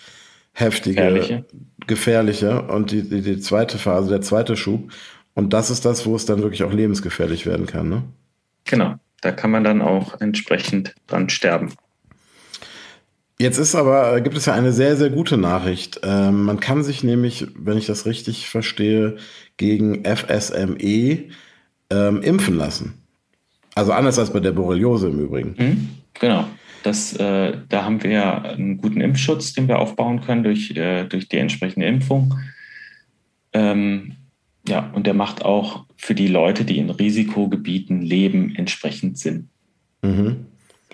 heftige, 0.53 1.01
gefährliche, 1.01 1.45
gefährliche 1.87 2.61
und 2.61 2.91
die, 2.91 3.09
die, 3.09 3.21
die 3.21 3.39
zweite 3.39 3.79
Phase, 3.79 4.09
der 4.09 4.21
zweite 4.21 4.55
Schub. 4.55 4.91
Und 5.33 5.53
das 5.53 5.71
ist 5.71 5.83
das, 5.83 6.05
wo 6.05 6.15
es 6.15 6.25
dann 6.25 6.43
wirklich 6.43 6.63
auch 6.63 6.73
lebensgefährlich 6.73 7.47
werden 7.47 7.65
kann, 7.65 7.89
ne? 7.89 8.03
Genau. 8.65 8.95
Da 9.21 9.31
kann 9.31 9.49
man 9.49 9.63
dann 9.63 9.81
auch 9.81 10.21
entsprechend 10.21 10.93
dran 11.07 11.29
sterben. 11.29 11.73
Jetzt 13.39 13.59
ist 13.59 13.75
aber, 13.75 14.15
äh, 14.15 14.21
gibt 14.21 14.35
es 14.35 14.47
ja 14.47 14.53
eine 14.53 14.71
sehr, 14.71 14.95
sehr 14.97 15.11
gute 15.11 15.37
Nachricht. 15.37 16.01
Ähm, 16.03 16.43
man 16.43 16.59
kann 16.59 16.83
sich 16.83 17.03
nämlich, 17.03 17.47
wenn 17.55 17.77
ich 17.77 17.85
das 17.85 18.05
richtig 18.05 18.49
verstehe, 18.49 19.17
gegen 19.57 20.03
FSME 20.05 21.25
ähm, 21.91 22.21
impfen 22.23 22.57
lassen. 22.57 22.95
Also 23.75 23.91
anders 23.91 24.17
als 24.17 24.33
bei 24.33 24.39
der 24.39 24.53
Borreliose 24.53 25.09
im 25.09 25.19
Übrigen. 25.19 25.55
Mhm, 25.57 25.89
genau. 26.19 26.47
Das, 26.81 27.13
äh, 27.13 27.57
da 27.69 27.83
haben 27.83 28.01
wir 28.01 28.43
einen 28.43 28.77
guten 28.77 29.01
Impfschutz, 29.01 29.53
den 29.53 29.67
wir 29.67 29.79
aufbauen 29.79 30.21
können 30.21 30.43
durch, 30.43 30.71
äh, 30.75 31.03
durch 31.05 31.27
die 31.27 31.37
entsprechende 31.37 31.85
Impfung. 31.85 32.33
Ähm, 33.53 34.15
ja, 34.67 34.89
und 34.93 35.05
der 35.05 35.13
macht 35.13 35.45
auch 35.45 35.85
für 35.95 36.15
die 36.15 36.27
Leute, 36.27 36.65
die 36.65 36.77
in 36.77 36.89
Risikogebieten 36.89 38.01
leben, 38.01 38.55
entsprechend 38.55 39.17
Sinn. 39.17 39.49
Mhm. 40.01 40.45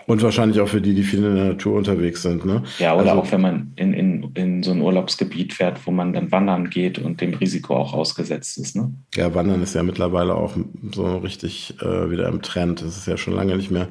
Und 0.05 0.21
wahrscheinlich 0.21 0.59
auch 0.59 0.67
für 0.67 0.81
die, 0.81 0.93
die 0.93 1.03
viel 1.03 1.23
in 1.23 1.35
der 1.35 1.45
Natur 1.45 1.77
unterwegs 1.77 2.21
sind, 2.21 2.45
ne? 2.45 2.63
Ja, 2.79 2.93
oder 2.93 3.11
also, 3.11 3.21
auch 3.21 3.31
wenn 3.31 3.41
man 3.41 3.73
in, 3.75 3.93
in, 3.93 4.31
in 4.33 4.63
so 4.63 4.71
ein 4.71 4.81
Urlaubsgebiet 4.81 5.53
fährt, 5.53 5.85
wo 5.85 5.91
man 5.91 6.13
dann 6.13 6.31
wandern 6.31 6.69
geht 6.69 6.99
und 6.99 7.21
dem 7.21 7.33
Risiko 7.35 7.75
auch 7.75 7.93
ausgesetzt 7.93 8.57
ist, 8.57 8.75
ne? 8.75 8.93
Ja, 9.15 9.33
Wandern 9.33 9.61
ist 9.61 9.75
ja 9.75 9.83
mittlerweile 9.83 10.35
auch 10.35 10.55
so 10.91 11.17
richtig 11.17 11.75
äh, 11.81 12.11
wieder 12.11 12.27
im 12.27 12.41
Trend. 12.41 12.81
Das 12.81 12.97
ist 12.97 13.07
ja 13.07 13.17
schon 13.17 13.33
lange 13.33 13.55
nicht 13.55 13.71
mehr, 13.71 13.87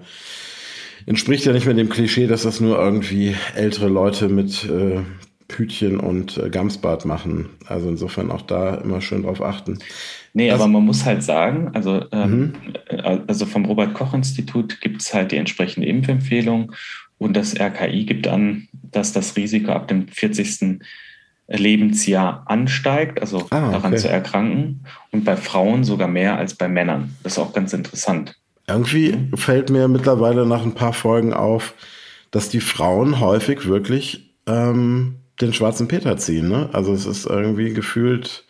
entspricht 1.06 1.44
ja 1.44 1.52
nicht 1.52 1.66
mehr 1.66 1.74
dem 1.74 1.88
Klischee, 1.88 2.26
dass 2.26 2.42
das 2.42 2.60
nur 2.60 2.78
irgendwie 2.78 3.34
ältere 3.54 3.88
Leute 3.88 4.28
mit 4.28 4.64
äh, 4.64 5.00
Hütchen 5.58 5.98
und 5.98 6.38
äh, 6.38 6.50
Gamsbad 6.50 7.04
machen. 7.04 7.50
Also 7.66 7.88
insofern 7.88 8.30
auch 8.30 8.42
da 8.42 8.76
immer 8.76 9.00
schön 9.00 9.22
drauf 9.22 9.42
achten. 9.42 9.78
Nee, 10.34 10.50
also, 10.50 10.64
aber 10.64 10.72
man 10.72 10.84
muss 10.84 11.04
halt 11.04 11.22
sagen, 11.22 11.70
also, 11.74 12.04
ähm, 12.12 12.30
mhm. 12.30 12.54
Äh, 12.88 13.20
also 13.26 13.46
vom 13.46 13.64
Robert-Koch-Institut 13.64 14.80
gibt 14.80 15.02
es 15.02 15.12
halt 15.12 15.32
die 15.32 15.36
entsprechende 15.36 15.86
Impfempfehlung 15.86 16.72
und 17.18 17.36
das 17.36 17.58
RKI 17.58 18.04
gibt 18.04 18.26
an, 18.26 18.68
dass 18.72 19.12
das 19.12 19.36
Risiko 19.36 19.72
ab 19.72 19.88
dem 19.88 20.08
40. 20.08 20.80
Lebensjahr 21.48 22.44
ansteigt, 22.46 23.20
also 23.20 23.46
ah, 23.50 23.72
daran 23.72 23.96
zu 23.98 24.08
erkranken 24.08 24.84
und 25.10 25.24
bei 25.24 25.36
Frauen 25.36 25.84
sogar 25.84 26.08
mehr 26.08 26.38
als 26.38 26.54
bei 26.54 26.68
Männern. 26.68 27.14
Das 27.22 27.32
ist 27.34 27.38
auch 27.38 27.52
ganz 27.52 27.72
interessant. 27.72 28.36
Irgendwie 28.66 29.28
fällt 29.34 29.70
mir 29.70 29.88
mittlerweile 29.88 30.46
nach 30.46 30.62
ein 30.62 30.74
paar 30.74 30.92
Folgen 30.92 31.34
auf, 31.34 31.74
dass 32.30 32.48
die 32.48 32.60
Frauen 32.60 33.20
häufig 33.20 33.66
wirklich 33.66 34.34
ähm, 34.46 35.16
den 35.42 35.52
schwarzen 35.52 35.88
Peter 35.88 36.16
ziehen. 36.16 36.48
Ne? 36.48 36.70
Also 36.72 36.92
es 36.92 37.06
ist 37.06 37.26
irgendwie 37.26 37.74
gefühlt 37.74 38.44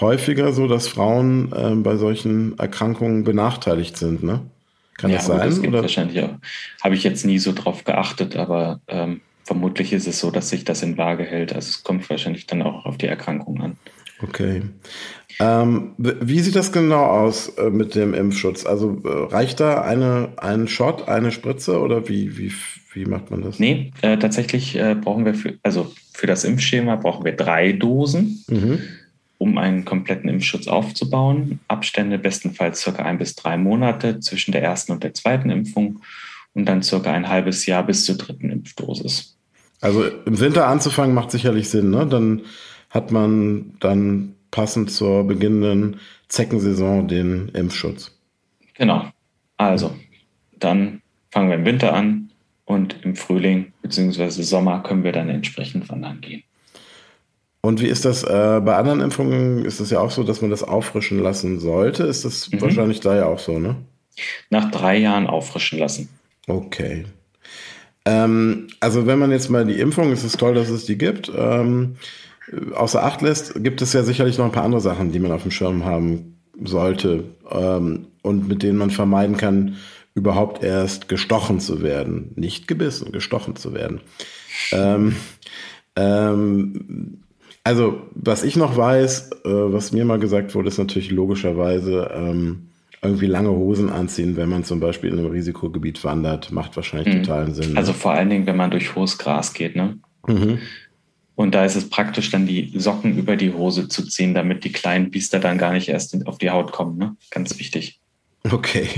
häufiger 0.00 0.52
so, 0.52 0.66
dass 0.66 0.88
Frauen 0.88 1.52
äh, 1.52 1.74
bei 1.74 1.96
solchen 1.96 2.58
Erkrankungen 2.58 3.24
benachteiligt 3.24 3.96
sind. 3.96 4.22
Ne? 4.22 4.42
Kann 4.96 5.10
ja, 5.10 5.16
das 5.16 5.26
sein? 5.26 5.40
Das 5.40 5.60
gibt 5.60 5.72
oder? 5.72 5.82
wahrscheinlich 5.82 6.22
auch. 6.22 6.34
Habe 6.82 6.94
ich 6.94 7.04
jetzt 7.04 7.24
nie 7.24 7.38
so 7.38 7.52
drauf 7.52 7.84
geachtet, 7.84 8.36
aber 8.36 8.80
ähm, 8.88 9.20
vermutlich 9.44 9.92
ist 9.92 10.06
es 10.06 10.20
so, 10.20 10.30
dass 10.30 10.48
sich 10.48 10.64
das 10.64 10.82
in 10.82 10.96
Waage 10.96 11.24
hält. 11.24 11.52
Also 11.52 11.68
es 11.68 11.82
kommt 11.82 12.08
wahrscheinlich 12.08 12.46
dann 12.46 12.62
auch 12.62 12.86
auf 12.86 12.96
die 12.96 13.06
Erkrankung 13.06 13.60
an. 13.60 13.76
Okay. 14.22 14.62
Ähm, 15.38 15.92
wie 15.98 16.40
sieht 16.40 16.56
das 16.56 16.72
genau 16.72 17.04
aus 17.04 17.48
äh, 17.58 17.68
mit 17.68 17.94
dem 17.94 18.14
Impfschutz? 18.14 18.64
Also 18.64 19.02
äh, 19.04 19.34
reicht 19.34 19.60
da 19.60 19.82
eine, 19.82 20.30
ein 20.38 20.66
Shot, 20.66 21.08
eine 21.08 21.30
Spritze 21.30 21.78
oder 21.80 22.08
wie, 22.08 22.38
wie, 22.38 22.52
wie 22.94 23.04
macht 23.04 23.30
man 23.30 23.42
das? 23.42 23.58
Nee, 23.58 23.92
äh, 24.00 24.16
tatsächlich 24.16 24.76
äh, 24.76 24.94
brauchen 24.94 25.26
wir 25.26 25.34
für, 25.34 25.54
also 25.62 25.92
für 26.14 26.26
das 26.26 26.44
Impfschema 26.44 26.96
brauchen 26.96 27.26
wir 27.26 27.32
drei 27.32 27.72
Dosen, 27.72 28.44
mhm. 28.48 28.78
um 29.36 29.58
einen 29.58 29.84
kompletten 29.84 30.30
Impfschutz 30.30 30.68
aufzubauen. 30.68 31.60
Abstände 31.68 32.18
bestenfalls 32.18 32.80
circa 32.80 33.02
ein 33.02 33.18
bis 33.18 33.34
drei 33.34 33.58
Monate 33.58 34.20
zwischen 34.20 34.52
der 34.52 34.62
ersten 34.62 34.92
und 34.92 35.04
der 35.04 35.12
zweiten 35.12 35.50
Impfung 35.50 36.00
und 36.54 36.64
dann 36.64 36.82
circa 36.82 37.12
ein 37.12 37.28
halbes 37.28 37.66
Jahr 37.66 37.84
bis 37.84 38.06
zur 38.06 38.16
dritten 38.16 38.48
Impfdosis. 38.48 39.36
Also 39.82 40.04
im 40.06 40.40
Winter 40.40 40.66
anzufangen 40.66 41.14
macht 41.14 41.30
sicherlich 41.30 41.68
Sinn, 41.68 41.90
ne? 41.90 42.06
Dann 42.06 42.40
hat 42.96 43.12
man 43.12 43.74
dann 43.78 44.34
passend 44.50 44.90
zur 44.90 45.24
beginnenden 45.24 46.00
Zeckensaison 46.28 47.06
den 47.06 47.50
Impfschutz. 47.50 48.10
Genau. 48.74 49.04
Also, 49.58 49.94
dann 50.58 51.02
fangen 51.30 51.50
wir 51.50 51.56
im 51.56 51.66
Winter 51.66 51.92
an 51.92 52.30
und 52.64 52.96
im 53.02 53.14
Frühling 53.14 53.72
bzw. 53.82 54.30
Sommer 54.42 54.82
können 54.82 55.04
wir 55.04 55.12
dann 55.12 55.28
entsprechend 55.28 55.88
wandern 55.90 56.22
gehen. 56.22 56.42
Und 57.60 57.82
wie 57.82 57.86
ist 57.86 58.04
das 58.04 58.22
äh, 58.22 58.60
bei 58.64 58.76
anderen 58.76 59.00
Impfungen? 59.00 59.64
Ist 59.64 59.80
es 59.80 59.90
ja 59.90 60.00
auch 60.00 60.10
so, 60.10 60.22
dass 60.22 60.40
man 60.40 60.50
das 60.50 60.62
auffrischen 60.62 61.18
lassen 61.18 61.58
sollte? 61.60 62.04
Ist 62.04 62.24
das 62.24 62.50
mhm. 62.50 62.60
wahrscheinlich 62.62 63.00
da 63.00 63.14
ja 63.14 63.26
auch 63.26 63.40
so, 63.40 63.58
ne? 63.58 63.76
Nach 64.48 64.70
drei 64.70 64.96
Jahren 64.96 65.26
auffrischen 65.26 65.78
lassen. 65.78 66.08
Okay. 66.46 67.04
Ähm, 68.06 68.68
also 68.80 69.06
wenn 69.06 69.18
man 69.18 69.32
jetzt 69.32 69.50
mal 69.50 69.66
die 69.66 69.80
Impfung, 69.80 70.12
es 70.12 70.24
ist 70.24 70.38
toll, 70.38 70.54
dass 70.54 70.70
es 70.70 70.86
die 70.86 70.96
gibt. 70.96 71.30
Ähm, 71.36 71.96
außer 72.74 73.02
Acht 73.02 73.22
lässt, 73.22 73.62
gibt 73.62 73.82
es 73.82 73.92
ja 73.92 74.02
sicherlich 74.02 74.38
noch 74.38 74.44
ein 74.44 74.52
paar 74.52 74.64
andere 74.64 74.80
Sachen, 74.80 75.12
die 75.12 75.18
man 75.18 75.32
auf 75.32 75.42
dem 75.42 75.50
Schirm 75.50 75.84
haben 75.84 76.38
sollte 76.62 77.24
ähm, 77.50 78.06
und 78.22 78.48
mit 78.48 78.62
denen 78.62 78.78
man 78.78 78.90
vermeiden 78.90 79.36
kann, 79.36 79.76
überhaupt 80.14 80.62
erst 80.62 81.08
gestochen 81.08 81.60
zu 81.60 81.82
werden. 81.82 82.32
Nicht 82.36 82.68
gebissen, 82.68 83.12
gestochen 83.12 83.56
zu 83.56 83.74
werden. 83.74 84.00
Ähm, 84.72 85.16
ähm, 85.94 87.18
also, 87.64 88.02
was 88.14 88.44
ich 88.44 88.56
noch 88.56 88.76
weiß, 88.76 89.30
äh, 89.44 89.48
was 89.48 89.92
mir 89.92 90.04
mal 90.04 90.18
gesagt 90.18 90.54
wurde, 90.54 90.68
ist 90.68 90.78
natürlich 90.78 91.10
logischerweise 91.10 92.10
ähm, 92.14 92.68
irgendwie 93.02 93.26
lange 93.26 93.50
Hosen 93.50 93.90
anziehen, 93.90 94.36
wenn 94.36 94.48
man 94.48 94.64
zum 94.64 94.80
Beispiel 94.80 95.12
in 95.12 95.18
einem 95.18 95.30
Risikogebiet 95.30 96.02
wandert, 96.04 96.50
macht 96.50 96.76
wahrscheinlich 96.76 97.14
mhm. 97.14 97.22
totalen 97.22 97.54
Sinn. 97.54 97.72
Ne? 97.72 97.78
Also 97.78 97.92
vor 97.92 98.12
allen 98.12 98.30
Dingen, 98.30 98.46
wenn 98.46 98.56
man 98.56 98.70
durch 98.70 98.94
hohes 98.94 99.18
Gras 99.18 99.52
geht, 99.52 99.76
ne? 99.76 99.98
Mhm. 100.26 100.58
Und 101.36 101.54
da 101.54 101.64
ist 101.64 101.76
es 101.76 101.88
praktisch, 101.88 102.30
dann 102.30 102.46
die 102.46 102.72
Socken 102.76 103.16
über 103.16 103.36
die 103.36 103.52
Hose 103.52 103.88
zu 103.88 104.04
ziehen, 104.06 104.34
damit 104.34 104.64
die 104.64 104.72
kleinen 104.72 105.10
Biester 105.10 105.38
dann 105.38 105.58
gar 105.58 105.72
nicht 105.72 105.88
erst 105.88 106.26
auf 106.26 106.38
die 106.38 106.50
Haut 106.50 106.72
kommen. 106.72 106.96
Ne? 106.96 107.16
Ganz 107.30 107.58
wichtig. 107.58 108.00
Okay. 108.50 108.88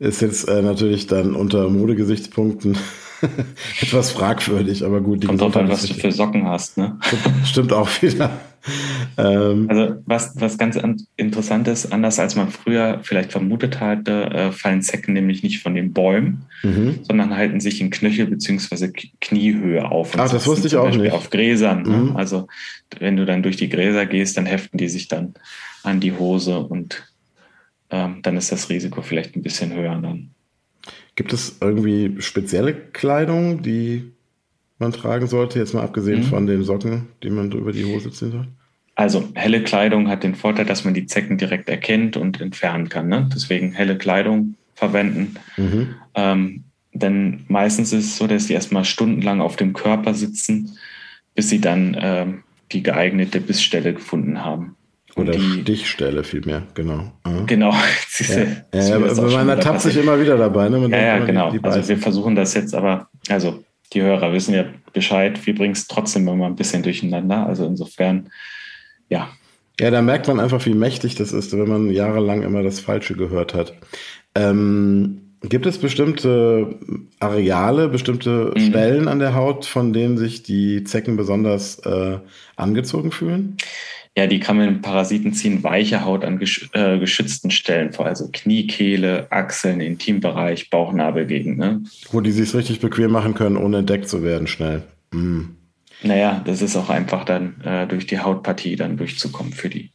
Ist 0.00 0.20
jetzt 0.20 0.48
äh, 0.48 0.60
natürlich 0.60 1.06
dann 1.06 1.36
unter 1.36 1.68
Modegesichtspunkten 1.68 2.76
etwas 3.80 4.10
fragwürdig, 4.10 4.84
aber 4.84 5.00
gut. 5.00 5.22
Die 5.22 5.28
Kommt 5.28 5.40
drauf 5.40 5.56
an, 5.56 5.68
was 5.68 5.86
du 5.86 5.94
für 5.94 6.10
Socken 6.10 6.48
hast, 6.48 6.76
ne? 6.76 6.98
Stimmt 7.44 7.72
auch 7.72 7.88
wieder. 8.02 8.40
Ähm, 9.16 9.70
also 9.70 10.02
was, 10.06 10.32
was 10.40 10.58
ganz 10.58 10.76
interessant 11.16 11.68
ist, 11.68 11.92
anders 11.92 12.18
als 12.18 12.34
man 12.34 12.48
früher 12.48 12.98
vielleicht 13.02 13.30
vermutet 13.30 13.78
hatte, 13.78 14.24
äh, 14.30 14.50
fallen 14.50 14.82
Zecken 14.82 15.14
nämlich 15.14 15.44
nicht 15.44 15.62
von 15.62 15.76
den 15.76 15.92
Bäumen, 15.92 16.46
mhm. 16.64 16.98
sondern 17.02 17.36
halten 17.36 17.60
sich 17.60 17.80
in 17.80 17.90
Knöchel- 17.90 18.26
bzw. 18.26 18.90
Kniehöhe 19.20 19.88
auf. 19.88 20.18
Ach, 20.18 20.28
das 20.28 20.46
wusste 20.46 20.66
ich 20.66 20.76
auch 20.76 20.92
nicht. 20.94 21.12
Auf 21.12 21.30
Gräsern. 21.30 21.82
Ne? 21.82 21.96
Mhm. 21.96 22.04
Ne? 22.06 22.16
Also 22.16 22.48
wenn 22.98 23.16
du 23.16 23.24
dann 23.24 23.44
durch 23.44 23.56
die 23.56 23.68
Gräser 23.68 24.06
gehst, 24.06 24.36
dann 24.36 24.46
heften 24.46 24.78
die 24.78 24.88
sich 24.88 25.06
dann 25.06 25.34
an 25.84 26.00
die 26.00 26.12
Hose 26.12 26.58
und 26.58 27.06
ähm, 27.90 28.20
dann 28.22 28.36
ist 28.36 28.50
das 28.50 28.70
Risiko 28.70 29.02
vielleicht 29.02 29.36
ein 29.36 29.42
bisschen 29.42 29.72
höher 29.72 29.96
dann. 30.00 30.30
Gibt 31.14 31.32
es 31.32 31.58
irgendwie 31.60 32.20
spezielle 32.20 32.74
Kleidung, 32.74 33.62
die 33.62 34.13
man 34.84 34.92
tragen 34.92 35.26
sollte, 35.26 35.58
jetzt 35.58 35.74
mal 35.74 35.82
abgesehen 35.82 36.20
mhm. 36.20 36.24
von 36.24 36.46
den 36.46 36.62
Socken, 36.62 37.08
die 37.22 37.30
man 37.30 37.50
über 37.50 37.72
die 37.72 37.84
Hose 37.84 38.10
ziehen 38.10 38.30
soll? 38.30 38.46
Also 38.94 39.28
helle 39.34 39.62
Kleidung 39.62 40.08
hat 40.08 40.22
den 40.22 40.34
Vorteil, 40.34 40.66
dass 40.66 40.84
man 40.84 40.94
die 40.94 41.06
Zecken 41.06 41.36
direkt 41.36 41.68
erkennt 41.68 42.16
und 42.16 42.40
entfernen 42.40 42.88
kann. 42.88 43.08
Ne? 43.08 43.28
Deswegen 43.34 43.72
helle 43.72 43.98
Kleidung 43.98 44.54
verwenden. 44.74 45.36
Mhm. 45.56 45.94
Ähm, 46.14 46.64
denn 46.92 47.44
meistens 47.48 47.92
ist 47.92 48.04
es 48.04 48.16
so, 48.16 48.28
dass 48.28 48.46
sie 48.46 48.52
erstmal 48.52 48.84
stundenlang 48.84 49.40
auf 49.40 49.56
dem 49.56 49.72
Körper 49.72 50.14
sitzen, 50.14 50.78
bis 51.34 51.48
sie 51.48 51.60
dann 51.60 51.96
ähm, 52.00 52.44
die 52.70 52.84
geeignete 52.84 53.40
Bissstelle 53.40 53.94
gefunden 53.94 54.44
haben. 54.44 54.76
Oder 55.16 55.32
die, 55.32 55.60
Stichstelle 55.62 56.24
vielmehr, 56.24 56.62
genau. 56.74 57.12
Aha. 57.22 57.44
Genau. 57.46 57.72
ja, 58.72 58.80
ja, 58.80 58.96
aber 58.96 59.30
man 59.30 59.48
ertappt 59.48 59.80
sich 59.80 59.96
immer 59.96 60.20
wieder 60.20 60.36
dabei. 60.36 60.68
Ne? 60.68 60.78
Man 60.78 60.90
ja, 60.90 60.98
ja 60.98 61.18
genau. 61.24 61.50
Die, 61.50 61.58
die 61.58 61.64
also 61.64 61.88
wir 61.88 61.98
versuchen 61.98 62.34
das 62.34 62.54
jetzt 62.54 62.74
aber, 62.74 63.08
also 63.28 63.64
die 63.92 64.02
Hörer 64.02 64.32
wissen 64.32 64.54
ja 64.54 64.64
Bescheid, 64.92 65.44
wir 65.46 65.54
bringen 65.54 65.74
es 65.74 65.86
trotzdem 65.86 66.26
immer 66.28 66.46
ein 66.46 66.56
bisschen 66.56 66.82
durcheinander. 66.82 67.46
Also 67.46 67.66
insofern, 67.66 68.30
ja. 69.08 69.28
Ja, 69.78 69.90
da 69.90 70.02
merkt 70.02 70.28
man 70.28 70.40
einfach, 70.40 70.64
wie 70.66 70.74
mächtig 70.74 71.16
das 71.16 71.32
ist, 71.32 71.52
wenn 71.52 71.68
man 71.68 71.90
jahrelang 71.90 72.42
immer 72.42 72.62
das 72.62 72.80
Falsche 72.80 73.14
gehört 73.14 73.54
hat. 73.54 73.74
Ähm, 74.34 75.20
gibt 75.42 75.66
es 75.66 75.78
bestimmte 75.78 76.78
Areale, 77.18 77.88
bestimmte 77.88 78.52
mhm. 78.54 78.60
Stellen 78.60 79.08
an 79.08 79.18
der 79.18 79.34
Haut, 79.34 79.66
von 79.66 79.92
denen 79.92 80.16
sich 80.16 80.42
die 80.42 80.84
Zecken 80.84 81.16
besonders 81.16 81.78
äh, 81.80 82.18
angezogen 82.56 83.10
fühlen? 83.10 83.56
Ja, 84.16 84.28
die 84.28 84.38
Parasiten 84.38 85.32
ziehen 85.32 85.64
weiche 85.64 86.04
Haut 86.04 86.24
an 86.24 86.40
äh, 86.72 86.98
geschützten 86.98 87.50
Stellen 87.50 87.92
vor, 87.92 88.06
also 88.06 88.28
Knie, 88.32 88.68
Kehle, 88.68 89.26
Achseln, 89.30 89.80
Intimbereich, 89.80 90.70
Bauchnabelgegend. 90.70 91.58
Ne? 91.58 91.82
Wo 92.12 92.20
die 92.20 92.30
sich 92.30 92.54
richtig 92.54 92.78
bequem 92.78 93.10
machen 93.10 93.34
können, 93.34 93.56
ohne 93.56 93.78
entdeckt 93.78 94.08
zu 94.08 94.22
werden 94.22 94.46
schnell. 94.46 94.84
Mm. 95.10 95.56
Naja, 96.04 96.42
das 96.44 96.62
ist 96.62 96.76
auch 96.76 96.90
einfach 96.90 97.24
dann 97.24 97.60
äh, 97.64 97.88
durch 97.88 98.06
die 98.06 98.20
Hautpartie 98.20 98.76
dann 98.76 98.96
durchzukommen 98.96 99.52
für 99.52 99.68
die. 99.68 99.90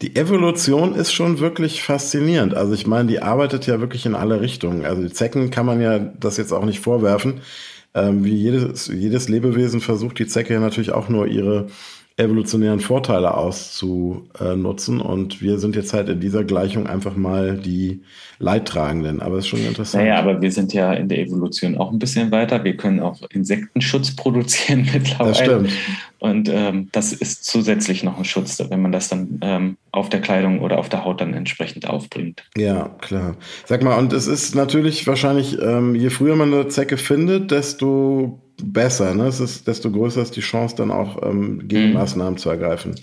Die 0.00 0.14
Evolution 0.14 0.94
ist 0.94 1.12
schon 1.12 1.40
wirklich 1.40 1.82
faszinierend. 1.82 2.54
Also 2.54 2.72
ich 2.72 2.86
meine, 2.86 3.08
die 3.08 3.20
arbeitet 3.20 3.66
ja 3.66 3.80
wirklich 3.80 4.06
in 4.06 4.14
alle 4.14 4.40
Richtungen. 4.40 4.84
Also 4.84 5.02
die 5.02 5.12
Zecken 5.12 5.50
kann 5.50 5.66
man 5.66 5.80
ja 5.80 5.98
das 5.98 6.36
jetzt 6.36 6.52
auch 6.52 6.64
nicht 6.64 6.80
vorwerfen. 6.80 7.40
Ähm, 7.94 8.24
wie 8.24 8.34
jedes, 8.34 8.86
jedes 8.86 9.28
Lebewesen 9.28 9.80
versucht 9.80 10.18
die 10.18 10.26
Zecke 10.26 10.54
ja 10.54 10.60
natürlich 10.60 10.92
auch 10.92 11.08
nur 11.08 11.26
ihre 11.26 11.66
evolutionären 12.20 12.80
Vorteile 12.80 13.34
auszunutzen. 13.34 15.00
Und 15.00 15.40
wir 15.42 15.58
sind 15.58 15.76
jetzt 15.76 15.92
halt 15.92 16.08
in 16.08 16.20
dieser 16.20 16.44
Gleichung 16.44 16.86
einfach 16.86 17.16
mal 17.16 17.56
die 17.56 18.02
Leidtragenden. 18.38 19.20
Aber 19.20 19.36
es 19.36 19.44
ist 19.44 19.48
schon 19.48 19.64
interessant. 19.64 20.04
Naja, 20.04 20.18
aber 20.18 20.40
wir 20.40 20.52
sind 20.52 20.72
ja 20.72 20.92
in 20.92 21.08
der 21.08 21.20
Evolution 21.20 21.76
auch 21.76 21.90
ein 21.90 21.98
bisschen 21.98 22.30
weiter. 22.30 22.62
Wir 22.64 22.76
können 22.76 23.00
auch 23.00 23.20
Insektenschutz 23.30 24.10
produzieren 24.16 24.88
mittlerweile. 24.92 25.28
Das 25.28 25.38
stimmt. 25.38 25.70
Und 26.20 26.50
ähm, 26.50 26.88
das 26.92 27.14
ist 27.14 27.44
zusätzlich 27.44 28.04
noch 28.04 28.18
ein 28.18 28.26
Schutz, 28.26 28.62
wenn 28.68 28.82
man 28.82 28.92
das 28.92 29.08
dann 29.08 29.40
ähm, 29.42 29.76
auf 29.90 30.10
der 30.10 30.20
Kleidung 30.20 30.60
oder 30.60 30.78
auf 30.78 30.90
der 30.90 31.04
Haut 31.04 31.20
dann 31.22 31.32
entsprechend 31.32 31.88
aufbringt. 31.88 32.44
Ja, 32.56 32.90
klar. 33.00 33.36
Sag 33.64 33.82
mal, 33.82 33.98
und 33.98 34.12
es 34.12 34.26
ist 34.26 34.54
natürlich 34.54 35.06
wahrscheinlich, 35.06 35.58
ähm, 35.60 35.94
je 35.94 36.10
früher 36.10 36.36
man 36.36 36.52
eine 36.52 36.68
Zecke 36.68 36.98
findet, 36.98 37.50
desto 37.50 38.38
besser. 38.64 39.14
Ne? 39.14 39.26
Es 39.26 39.40
ist, 39.40 39.66
desto 39.66 39.90
größer 39.90 40.22
ist 40.22 40.36
die 40.36 40.40
Chance, 40.40 40.76
dann 40.76 40.90
auch 40.90 41.22
ähm, 41.22 41.66
Gegenmaßnahmen 41.66 42.34
mhm. 42.34 42.38
zu 42.38 42.50
ergreifen. 42.50 42.94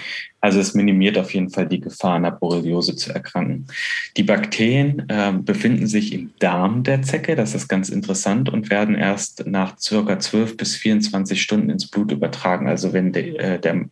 Also 0.42 0.60
es 0.60 0.74
minimiert 0.74 1.18
auf 1.18 1.34
jeden 1.34 1.50
Fall 1.50 1.68
die 1.68 1.80
Gefahr, 1.80 2.16
an 2.16 2.24
der 2.24 2.32
Borreliose 2.32 2.96
zu 2.96 3.14
erkranken. 3.14 3.68
Die 4.16 4.24
Bakterien 4.24 5.08
äh, 5.10 5.34
befinden 5.34 5.88
sich 5.88 6.14
im 6.14 6.32
Darm 6.40 6.84
der 6.84 7.02
Zecke, 7.02 7.36
das 7.36 7.56
ist 7.56 7.68
ganz 7.68 7.90
interessant, 7.90 8.50
und 8.50 8.70
werden 8.70 8.96
erst 8.96 9.46
nach 9.48 9.78
circa 9.78 10.20
12 10.20 10.58
bis 10.58 10.76
24 10.76 11.42
Stunden 11.42 11.70
ins 11.70 11.90
Blut 11.90 12.12
übertragen. 12.12 12.68
Also 12.68 12.94
wenn 12.94 13.12
de, 13.12 13.36
äh, 13.38 13.60
der, 13.60 13.86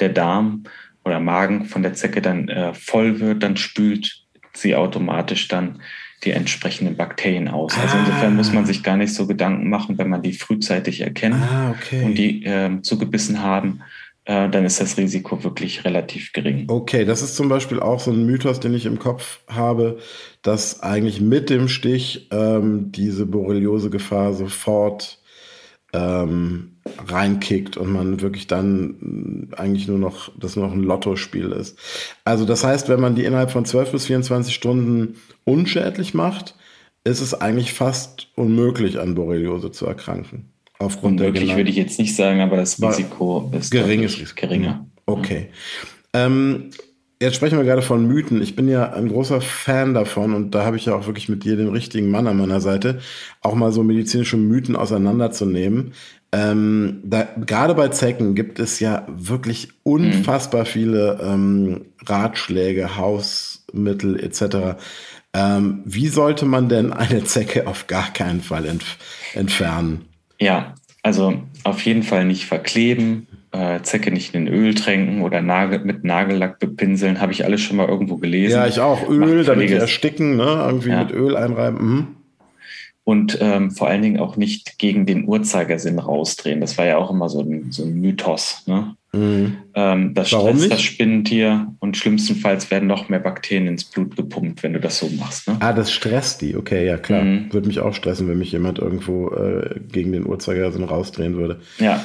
der 0.00 0.08
Darm 0.10 0.64
oder 1.04 1.20
Magen 1.20 1.64
von 1.64 1.82
der 1.82 1.94
Zecke 1.94 2.20
dann 2.20 2.48
äh, 2.48 2.74
voll 2.74 3.20
wird, 3.20 3.42
dann 3.42 3.56
spült 3.56 4.24
sie 4.54 4.74
automatisch 4.74 5.48
dann 5.48 5.80
die 6.24 6.32
entsprechenden 6.32 6.96
Bakterien 6.96 7.48
aus. 7.48 7.76
Also 7.78 7.96
ah. 7.96 8.00
insofern 8.00 8.36
muss 8.36 8.52
man 8.52 8.66
sich 8.66 8.82
gar 8.82 8.96
nicht 8.96 9.14
so 9.14 9.26
Gedanken 9.26 9.68
machen, 9.68 9.98
wenn 9.98 10.08
man 10.08 10.22
die 10.22 10.32
frühzeitig 10.32 11.00
erkennt 11.00 11.36
ah, 11.36 11.70
okay. 11.70 12.04
und 12.04 12.16
die 12.16 12.44
äh, 12.44 12.82
zugebissen 12.82 13.42
haben, 13.42 13.80
äh, 14.24 14.50
dann 14.50 14.64
ist 14.64 14.80
das 14.80 14.98
Risiko 14.98 15.42
wirklich 15.42 15.84
relativ 15.84 16.32
gering. 16.32 16.66
Okay, 16.68 17.04
das 17.04 17.22
ist 17.22 17.34
zum 17.34 17.48
Beispiel 17.48 17.80
auch 17.80 17.98
so 17.98 18.10
ein 18.10 18.26
Mythos, 18.26 18.60
den 18.60 18.74
ich 18.74 18.84
im 18.84 18.98
Kopf 18.98 19.40
habe, 19.48 19.98
dass 20.42 20.82
eigentlich 20.82 21.20
mit 21.20 21.48
dem 21.48 21.68
Stich 21.68 22.28
ähm, 22.30 22.92
diese 22.92 23.24
Borreliose-Gefahr 23.24 24.34
sofort 24.34 25.18
ähm, 25.92 26.76
reinkickt 27.06 27.76
und 27.76 27.92
man 27.92 28.20
wirklich 28.20 28.46
dann 28.46 29.48
eigentlich 29.56 29.88
nur 29.88 29.98
noch, 29.98 30.30
das 30.38 30.56
nur 30.56 30.66
noch 30.66 30.74
ein 30.74 30.82
Lottospiel 30.82 31.52
ist. 31.52 31.78
Also 32.24 32.44
das 32.44 32.64
heißt, 32.64 32.88
wenn 32.88 33.00
man 33.00 33.14
die 33.14 33.24
innerhalb 33.24 33.50
von 33.50 33.64
12 33.64 33.92
bis 33.92 34.06
24 34.06 34.54
Stunden 34.54 35.16
unschädlich 35.44 36.14
macht, 36.14 36.54
ist 37.04 37.20
es 37.20 37.34
eigentlich 37.34 37.72
fast 37.72 38.28
unmöglich, 38.34 38.98
an 38.98 39.14
Borreliose 39.14 39.70
zu 39.70 39.86
erkranken. 39.86 40.50
Aufgrund 40.78 41.20
unmöglich 41.20 41.48
der 41.48 41.56
würde 41.56 41.70
ich 41.70 41.76
jetzt 41.76 41.98
nicht 41.98 42.14
sagen, 42.14 42.40
aber 42.40 42.56
das 42.56 42.80
Risiko 42.80 43.50
ist 43.58 43.70
geringes 43.70 44.34
geringer. 44.34 44.86
Okay. 45.06 45.48
Ähm, 46.12 46.70
Jetzt 47.20 47.34
sprechen 47.34 47.58
wir 47.58 47.64
gerade 47.64 47.82
von 47.82 48.06
Mythen. 48.06 48.40
Ich 48.40 48.54
bin 48.54 48.68
ja 48.68 48.92
ein 48.92 49.08
großer 49.08 49.40
Fan 49.40 49.92
davon 49.92 50.34
und 50.34 50.54
da 50.54 50.64
habe 50.64 50.76
ich 50.76 50.86
ja 50.86 50.94
auch 50.94 51.06
wirklich 51.06 51.28
mit 51.28 51.42
dir 51.42 51.56
den 51.56 51.68
richtigen 51.68 52.10
Mann 52.12 52.28
an 52.28 52.36
meiner 52.36 52.60
Seite, 52.60 53.00
auch 53.40 53.56
mal 53.56 53.72
so 53.72 53.82
medizinische 53.82 54.36
Mythen 54.36 54.76
auseinanderzunehmen. 54.76 55.94
Ähm, 56.30 57.00
da, 57.02 57.26
gerade 57.44 57.74
bei 57.74 57.88
Zecken 57.88 58.36
gibt 58.36 58.60
es 58.60 58.78
ja 58.78 59.04
wirklich 59.08 59.70
unfassbar 59.82 60.60
mhm. 60.60 60.66
viele 60.66 61.18
ähm, 61.20 61.86
Ratschläge, 62.06 62.96
Hausmittel 62.96 64.20
etc. 64.22 64.78
Ähm, 65.32 65.82
wie 65.84 66.08
sollte 66.08 66.46
man 66.46 66.68
denn 66.68 66.92
eine 66.92 67.24
Zecke 67.24 67.66
auf 67.66 67.88
gar 67.88 68.12
keinen 68.12 68.42
Fall 68.42 68.66
entf 68.66 68.96
entfernen? 69.34 70.04
Ja, 70.38 70.74
also 71.02 71.42
auf 71.64 71.80
jeden 71.82 72.04
Fall 72.04 72.24
nicht 72.24 72.46
verkleben, 72.46 73.26
äh, 73.52 73.80
Zecke 73.82 74.10
nicht 74.10 74.34
in 74.34 74.48
Öl 74.48 74.74
tränken 74.74 75.22
oder 75.22 75.40
Nagel, 75.40 75.80
mit 75.80 76.04
Nagellack 76.04 76.58
bepinseln, 76.58 77.20
habe 77.20 77.32
ich 77.32 77.44
alles 77.44 77.60
schon 77.60 77.76
mal 77.76 77.88
irgendwo 77.88 78.16
gelesen. 78.16 78.56
Ja, 78.56 78.66
ich 78.66 78.80
auch. 78.80 79.08
Öl, 79.08 79.44
damit 79.44 79.70
die 79.70 79.74
ersticken, 79.74 80.36
ne? 80.36 80.64
irgendwie 80.66 80.90
ja. 80.90 81.04
mit 81.04 81.12
Öl 81.12 81.36
einreiben. 81.36 81.78
Mhm. 81.80 82.06
Und 83.04 83.38
ähm, 83.40 83.70
vor 83.70 83.88
allen 83.88 84.02
Dingen 84.02 84.20
auch 84.20 84.36
nicht 84.36 84.78
gegen 84.78 85.06
den 85.06 85.26
Uhrzeigersinn 85.26 85.98
rausdrehen. 85.98 86.60
Das 86.60 86.76
war 86.76 86.84
ja 86.84 86.98
auch 86.98 87.10
immer 87.10 87.30
so 87.30 87.40
ein, 87.40 87.72
so 87.72 87.82
ein 87.82 87.94
Mythos. 87.94 88.64
Ne? 88.66 88.96
Mhm. 89.14 89.56
Ähm, 89.72 90.12
das 90.12 90.30
Warum 90.32 90.48
stresst 90.48 90.60
nicht? 90.60 90.72
das 90.74 90.82
Spinnentier 90.82 91.74
und 91.78 91.96
schlimmstenfalls 91.96 92.70
werden 92.70 92.86
noch 92.86 93.08
mehr 93.08 93.20
Bakterien 93.20 93.66
ins 93.66 93.84
Blut 93.84 94.14
gepumpt, 94.14 94.62
wenn 94.62 94.74
du 94.74 94.80
das 94.80 94.98
so 94.98 95.08
machst. 95.08 95.48
Ne? 95.48 95.56
Ah, 95.60 95.72
das 95.72 95.90
stresst 95.90 96.42
die. 96.42 96.54
Okay, 96.54 96.84
ja 96.84 96.98
klar. 96.98 97.24
Mhm. 97.24 97.50
Würde 97.50 97.68
mich 97.68 97.80
auch 97.80 97.94
stressen, 97.94 98.28
wenn 98.28 98.38
mich 98.38 98.52
jemand 98.52 98.78
irgendwo 98.78 99.30
äh, 99.30 99.80
gegen 99.90 100.12
den 100.12 100.26
Uhrzeigersinn 100.26 100.84
rausdrehen 100.84 101.36
würde. 101.36 101.60
Ja, 101.78 102.04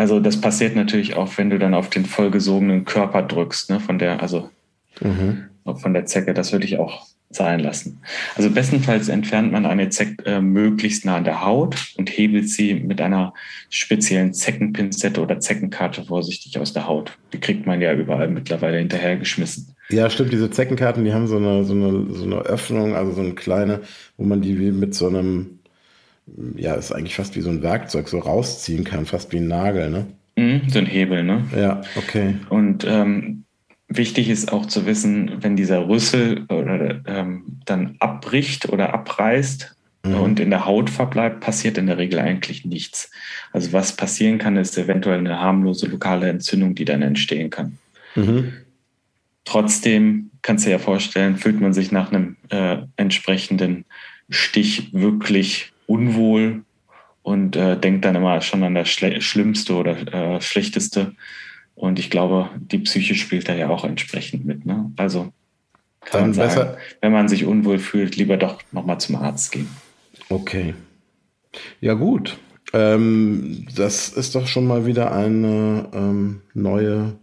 also 0.00 0.18
das 0.18 0.40
passiert 0.40 0.76
natürlich 0.76 1.14
auch, 1.14 1.36
wenn 1.36 1.50
du 1.50 1.58
dann 1.58 1.74
auf 1.74 1.90
den 1.90 2.06
vollgesogenen 2.06 2.86
Körper 2.86 3.20
drückst, 3.20 3.68
ne, 3.68 3.80
von 3.80 3.98
der, 3.98 4.22
also 4.22 4.48
mhm. 5.02 5.44
von 5.76 5.92
der 5.92 6.06
Zecke. 6.06 6.32
Das 6.32 6.52
würde 6.52 6.64
ich 6.64 6.78
auch 6.78 7.06
sein 7.28 7.60
lassen. 7.60 8.00
Also 8.34 8.48
bestenfalls 8.48 9.10
entfernt 9.10 9.52
man 9.52 9.66
eine 9.66 9.90
Zecke 9.90 10.24
äh, 10.24 10.40
möglichst 10.40 11.04
nah 11.04 11.16
an 11.16 11.24
der 11.24 11.44
Haut 11.44 11.76
und 11.98 12.08
hebelt 12.08 12.48
sie 12.48 12.72
mit 12.72 13.02
einer 13.02 13.34
speziellen 13.68 14.32
Zeckenpinzette 14.32 15.20
oder 15.20 15.38
Zeckenkarte 15.38 16.04
vorsichtig 16.04 16.58
aus 16.58 16.72
der 16.72 16.88
Haut. 16.88 17.18
Die 17.34 17.38
kriegt 17.38 17.66
man 17.66 17.82
ja 17.82 17.92
überall 17.92 18.28
mittlerweile 18.28 18.78
hinterhergeschmissen. 18.78 19.76
Ja, 19.90 20.08
stimmt. 20.08 20.32
Diese 20.32 20.50
Zeckenkarten, 20.50 21.04
die 21.04 21.12
haben 21.12 21.26
so 21.26 21.36
eine, 21.36 21.64
so 21.64 21.74
eine, 21.74 22.06
so 22.14 22.24
eine 22.24 22.36
Öffnung, 22.36 22.96
also 22.96 23.12
so 23.12 23.20
eine 23.20 23.34
kleine, 23.34 23.82
wo 24.16 24.24
man 24.24 24.40
die 24.40 24.58
wie 24.58 24.70
mit 24.70 24.94
so 24.94 25.08
einem 25.08 25.59
ja, 26.56 26.74
ist 26.74 26.92
eigentlich 26.92 27.16
fast 27.16 27.36
wie 27.36 27.40
so 27.40 27.50
ein 27.50 27.62
Werkzeug, 27.62 28.08
so 28.08 28.18
rausziehen 28.18 28.84
kann, 28.84 29.06
fast 29.06 29.32
wie 29.32 29.38
ein 29.38 29.48
Nagel, 29.48 29.90
ne? 29.90 30.06
Mhm, 30.36 30.62
so 30.68 30.78
ein 30.78 30.86
Hebel, 30.86 31.24
ne? 31.24 31.44
Ja, 31.56 31.82
okay. 31.96 32.36
Und 32.48 32.84
ähm, 32.88 33.44
wichtig 33.88 34.28
ist 34.28 34.52
auch 34.52 34.66
zu 34.66 34.86
wissen, 34.86 35.42
wenn 35.42 35.56
dieser 35.56 35.88
Rüssel 35.88 36.44
oder, 36.48 37.00
ähm, 37.06 37.60
dann 37.66 37.96
abbricht 37.98 38.68
oder 38.68 38.94
abreißt 38.94 39.74
mhm. 40.04 40.14
und 40.14 40.40
in 40.40 40.50
der 40.50 40.66
Haut 40.66 40.88
verbleibt, 40.90 41.40
passiert 41.40 41.76
in 41.78 41.86
der 41.86 41.98
Regel 41.98 42.20
eigentlich 42.20 42.64
nichts. 42.64 43.10
Also 43.52 43.72
was 43.72 43.96
passieren 43.96 44.38
kann, 44.38 44.56
ist 44.56 44.78
eventuell 44.78 45.18
eine 45.18 45.40
harmlose 45.40 45.86
lokale 45.86 46.28
Entzündung, 46.28 46.74
die 46.74 46.84
dann 46.84 47.02
entstehen 47.02 47.50
kann. 47.50 47.78
Mhm. 48.14 48.52
Trotzdem 49.44 50.30
kannst 50.42 50.64
du 50.64 50.68
dir 50.68 50.76
ja 50.76 50.78
vorstellen, 50.78 51.36
fühlt 51.36 51.60
man 51.60 51.72
sich 51.72 51.92
nach 51.92 52.12
einem 52.12 52.36
äh, 52.50 52.78
entsprechenden 52.96 53.84
Stich 54.28 54.92
wirklich 54.92 55.69
unwohl 55.90 56.62
und 57.22 57.56
äh, 57.56 57.76
denkt 57.76 58.04
dann 58.04 58.14
immer 58.14 58.40
schon 58.42 58.62
an 58.62 58.76
das 58.76 58.88
Schle 58.88 59.20
Schlimmste 59.20 59.74
oder 59.74 60.36
äh, 60.36 60.40
Schlechteste. 60.40 61.16
Und 61.74 61.98
ich 61.98 62.10
glaube, 62.10 62.48
die 62.56 62.78
Psyche 62.78 63.16
spielt 63.16 63.48
da 63.48 63.54
ja 63.54 63.68
auch 63.68 63.84
entsprechend 63.84 64.46
mit. 64.46 64.64
Ne? 64.64 64.92
Also 64.96 65.32
kann 66.02 66.20
man 66.20 66.34
sagen, 66.34 66.48
besser. 66.48 66.78
wenn 67.00 67.12
man 67.12 67.28
sich 67.28 67.44
unwohl 67.44 67.80
fühlt, 67.80 68.16
lieber 68.16 68.36
doch 68.36 68.62
nochmal 68.70 69.00
zum 69.00 69.16
Arzt 69.16 69.50
gehen. 69.50 69.68
Okay. 70.28 70.74
Ja, 71.80 71.94
gut. 71.94 72.38
Ähm, 72.72 73.66
das 73.74 74.10
ist 74.10 74.36
doch 74.36 74.46
schon 74.46 74.68
mal 74.68 74.86
wieder 74.86 75.12
eine 75.12 75.88
ähm, 75.92 76.42
neue 76.54 77.18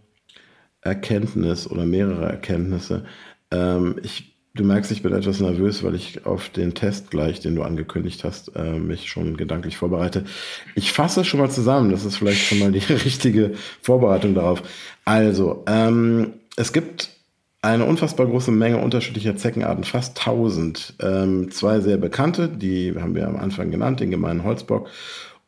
Erkenntnis 0.82 1.66
oder 1.66 1.86
mehrere 1.86 2.28
Erkenntnisse. 2.28 3.06
Ähm, 3.50 3.98
ich 4.02 4.37
Du 4.58 4.64
merkst, 4.64 4.90
ich 4.90 5.04
bin 5.04 5.12
etwas 5.12 5.38
nervös, 5.38 5.84
weil 5.84 5.94
ich 5.94 6.26
auf 6.26 6.48
den 6.48 6.74
Test 6.74 7.12
gleich, 7.12 7.38
den 7.38 7.54
du 7.54 7.62
angekündigt 7.62 8.24
hast, 8.24 8.56
äh, 8.56 8.72
mich 8.72 9.08
schon 9.08 9.36
gedanklich 9.36 9.76
vorbereite. 9.76 10.24
Ich 10.74 10.92
fasse 10.92 11.24
schon 11.24 11.38
mal 11.38 11.48
zusammen. 11.48 11.92
Das 11.92 12.04
ist 12.04 12.16
vielleicht 12.16 12.44
schon 12.44 12.58
mal 12.58 12.72
die 12.72 12.78
richtige 12.92 13.52
Vorbereitung 13.82 14.34
darauf. 14.34 14.64
Also, 15.04 15.62
ähm, 15.68 16.32
es 16.56 16.72
gibt 16.72 17.10
eine 17.62 17.84
unfassbar 17.84 18.26
große 18.26 18.50
Menge 18.50 18.78
unterschiedlicher 18.78 19.36
Zeckenarten, 19.36 19.84
fast 19.84 20.18
1000. 20.18 20.94
Ähm, 21.02 21.52
zwei 21.52 21.78
sehr 21.78 21.96
bekannte, 21.96 22.48
die 22.48 22.96
haben 22.98 23.14
wir 23.14 23.28
am 23.28 23.36
Anfang 23.36 23.70
genannt, 23.70 24.00
den 24.00 24.10
gemeinen 24.10 24.42
Holzbock 24.42 24.88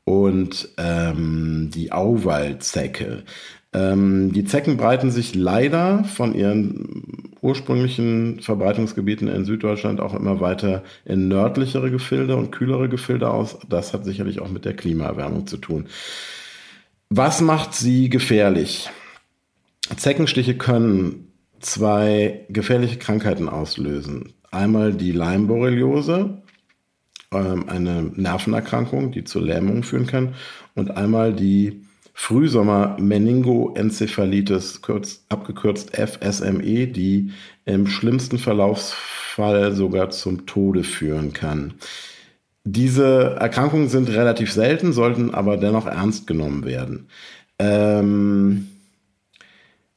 und 0.05 0.69
ähm, 0.79 1.73
die 1.75 1.91
Auwaldzecke. 1.91 3.25
Ähm, 3.73 4.33
die 4.33 4.45
Zecken 4.45 4.77
breiten 4.77 5.11
sich 5.11 5.35
leider 5.35 6.05
von 6.05 6.35
ihren 6.35 7.31
ursprünglichen 7.41 8.41
Verbreitungsgebieten 8.41 9.29
in 9.29 9.45
Süddeutschland 9.45 10.01
auch 10.01 10.15
immer 10.15 10.41
weiter 10.41 10.83
in 11.05 11.29
nördlichere 11.29 11.91
Gefilde 11.91 12.37
und 12.37 12.51
kühlere 12.51 12.89
Gefilde 12.89 13.31
aus. 13.31 13.59
Das 13.69 13.95
hat 13.95 14.05
sicherlich 14.05 14.41
auch 14.41 14.51
mit 14.51 14.65
der 14.65 14.75
Klimaerwärmung 14.75 15.47
zu 15.47 15.57
tun. 15.57 15.87
Was 17.09 17.41
macht 17.41 17.75
sie 17.75 18.09
gefährlich? 18.09 18.91
Zeckenstiche 19.97 20.57
können 20.57 21.33
zwei 21.61 22.47
gefährliche 22.49 22.99
Krankheiten 22.99 23.49
auslösen. 23.49 24.33
Einmal 24.51 24.93
die 24.93 25.13
Leimborreliose, 25.13 26.43
ähm, 27.33 27.69
eine 27.69 28.03
Nervenerkrankung, 28.03 29.13
die 29.13 29.25
zu 29.25 29.41
Lähmungen 29.41 29.83
führen 29.83 30.07
kann, 30.07 30.35
und 30.75 30.91
einmal 30.91 31.33
die 31.33 31.83
Frühsommer-Meningoenzephalitis, 32.23 34.83
abgekürzt 35.31 35.97
FSME, 35.97 36.87
die 36.87 37.31
im 37.65 37.87
schlimmsten 37.87 38.37
Verlaufsfall 38.37 39.73
sogar 39.73 40.11
zum 40.11 40.45
Tode 40.45 40.85
führen 40.85 41.33
kann. 41.33 41.73
Diese 42.65 43.37
Erkrankungen 43.41 43.89
sind 43.89 44.11
relativ 44.11 44.53
selten, 44.53 44.93
sollten 44.93 45.35
aber 45.35 45.57
dennoch 45.57 45.87
ernst 45.87 46.27
genommen 46.27 46.67
werden. 46.67 47.09
Ähm, 47.59 48.67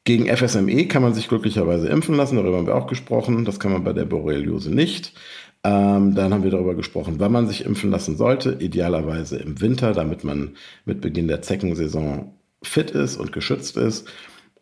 Gegen 0.06 0.28
FSME 0.28 0.86
kann 0.88 1.02
man 1.02 1.14
sich 1.14 1.30
glücklicherweise 1.30 1.88
impfen 1.88 2.16
lassen, 2.16 2.36
darüber 2.36 2.58
haben 2.58 2.68
wir 2.68 2.76
auch 2.76 2.88
gesprochen. 2.88 3.46
Das 3.46 3.60
kann 3.60 3.72
man 3.72 3.86
bei 3.86 3.94
der 3.94 4.04
Borreliose 4.04 4.70
nicht. 4.70 5.14
Ähm, 5.64 6.14
dann 6.16 6.34
haben 6.34 6.44
wir 6.44 6.52
darüber 6.52 6.76
gesprochen, 6.76 7.16
wann 7.20 7.32
man 7.32 7.48
sich 7.48 7.66
impfen 7.66 7.92
lassen 7.92 8.18
sollte. 8.18 8.58
Idealerweise 8.60 9.38
im 9.38 9.62
Winter, 9.62 9.94
damit 9.94 10.24
man 10.24 10.56
mit 10.86 11.02
Beginn 11.02 11.28
der 11.28 11.42
Zeckensaison 11.42 12.34
fit 12.62 12.92
ist 12.92 13.18
und 13.18 13.32
geschützt 13.32 13.78
ist. 13.78 14.08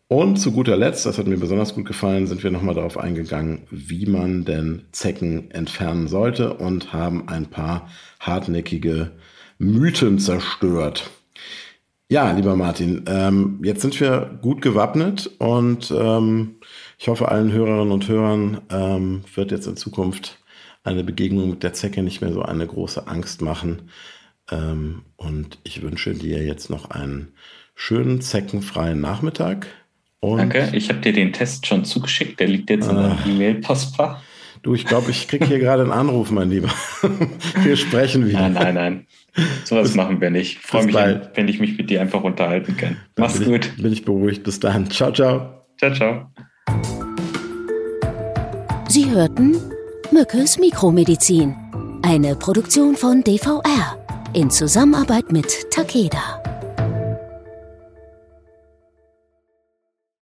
Und 0.07 0.35
zu 0.37 0.51
guter 0.51 0.75
Letzt, 0.75 1.05
das 1.05 1.17
hat 1.17 1.27
mir 1.27 1.37
besonders 1.37 1.73
gut 1.73 1.85
gefallen, 1.85 2.27
sind 2.27 2.43
wir 2.43 2.51
nochmal 2.51 2.75
darauf 2.75 2.97
eingegangen, 2.97 3.61
wie 3.71 4.05
man 4.05 4.43
denn 4.43 4.83
Zecken 4.91 5.49
entfernen 5.51 6.09
sollte 6.09 6.53
und 6.53 6.91
haben 6.91 7.29
ein 7.29 7.45
paar 7.45 7.87
hartnäckige 8.19 9.11
Mythen 9.57 10.19
zerstört. 10.19 11.09
Ja, 12.09 12.29
lieber 12.33 12.57
Martin, 12.57 13.05
ähm, 13.07 13.61
jetzt 13.63 13.83
sind 13.83 13.97
wir 14.01 14.37
gut 14.41 14.61
gewappnet 14.61 15.31
und 15.39 15.91
ähm, 15.97 16.55
ich 16.99 17.07
hoffe, 17.07 17.29
allen 17.29 17.53
Hörerinnen 17.53 17.93
und 17.93 18.09
Hörern 18.09 18.59
ähm, 18.69 19.21
wird 19.33 19.51
jetzt 19.51 19.67
in 19.67 19.77
Zukunft 19.77 20.40
eine 20.83 21.03
Begegnung 21.03 21.49
mit 21.49 21.63
der 21.63 21.73
Zecke 21.73 22.03
nicht 22.03 22.21
mehr 22.21 22.33
so 22.33 22.41
eine 22.41 22.65
große 22.65 23.07
Angst 23.07 23.41
machen. 23.41 23.89
Ähm, 24.49 25.03
und 25.15 25.59
ich 25.63 25.81
wünsche 25.81 26.13
dir 26.13 26.43
jetzt 26.43 26.69
noch 26.69 26.89
einen 26.89 27.33
schönen 27.75 28.21
zeckenfreien 28.21 28.99
Nachmittag. 28.99 29.67
Und 30.19 30.37
Danke, 30.37 30.69
ich 30.73 30.89
habe 30.89 30.99
dir 30.99 31.13
den 31.13 31.33
Test 31.33 31.65
schon 31.65 31.83
zugeschickt, 31.85 32.39
der 32.39 32.47
liegt 32.47 32.69
jetzt 32.69 32.87
in 32.87 32.95
deinem 32.95 33.11
ah. 33.11 33.25
E-Mail-Postfach. 33.27 34.21
Du, 34.61 34.75
ich 34.75 34.85
glaube, 34.85 35.09
ich 35.09 35.27
kriege 35.27 35.45
hier 35.45 35.57
gerade 35.57 35.81
einen 35.81 35.91
Anruf, 35.91 36.29
mein 36.29 36.51
Lieber. 36.51 36.69
Wir 37.63 37.75
sprechen 37.75 38.27
wieder. 38.27 38.41
Nein, 38.41 38.53
nein, 38.53 38.75
nein. 38.75 39.07
Sowas 39.63 39.87
bis, 39.87 39.95
machen 39.95 40.19
wir 40.19 40.29
nicht. 40.29 40.57
Ich 40.57 40.59
freue 40.59 40.85
mich, 40.85 40.93
bald. 40.93 41.31
wenn 41.35 41.47
ich 41.47 41.59
mich 41.59 41.77
mit 41.77 41.89
dir 41.89 42.01
einfach 42.01 42.21
unterhalten 42.21 42.75
kann. 42.75 42.97
Mach's 43.17 43.39
bin 43.39 43.49
gut. 43.49 43.71
Ich, 43.77 43.81
bin 43.81 43.93
ich 43.93 44.05
beruhigt. 44.05 44.43
Bis 44.43 44.59
dann. 44.59 44.91
Ciao, 44.91 45.11
ciao. 45.13 45.65
Ciao, 45.79 45.93
ciao. 45.93 46.31
Sie 48.89 49.09
hörten 49.09 49.55
Mückes 50.13 50.59
Mikromedizin. 50.59 51.55
Eine 52.01 52.35
Produktion 52.35 52.97
von 52.97 53.23
DVR 53.23 53.97
in 54.33 54.51
Zusammenarbeit 54.51 55.31
mit 55.31 55.71
Takeda. 55.71 56.40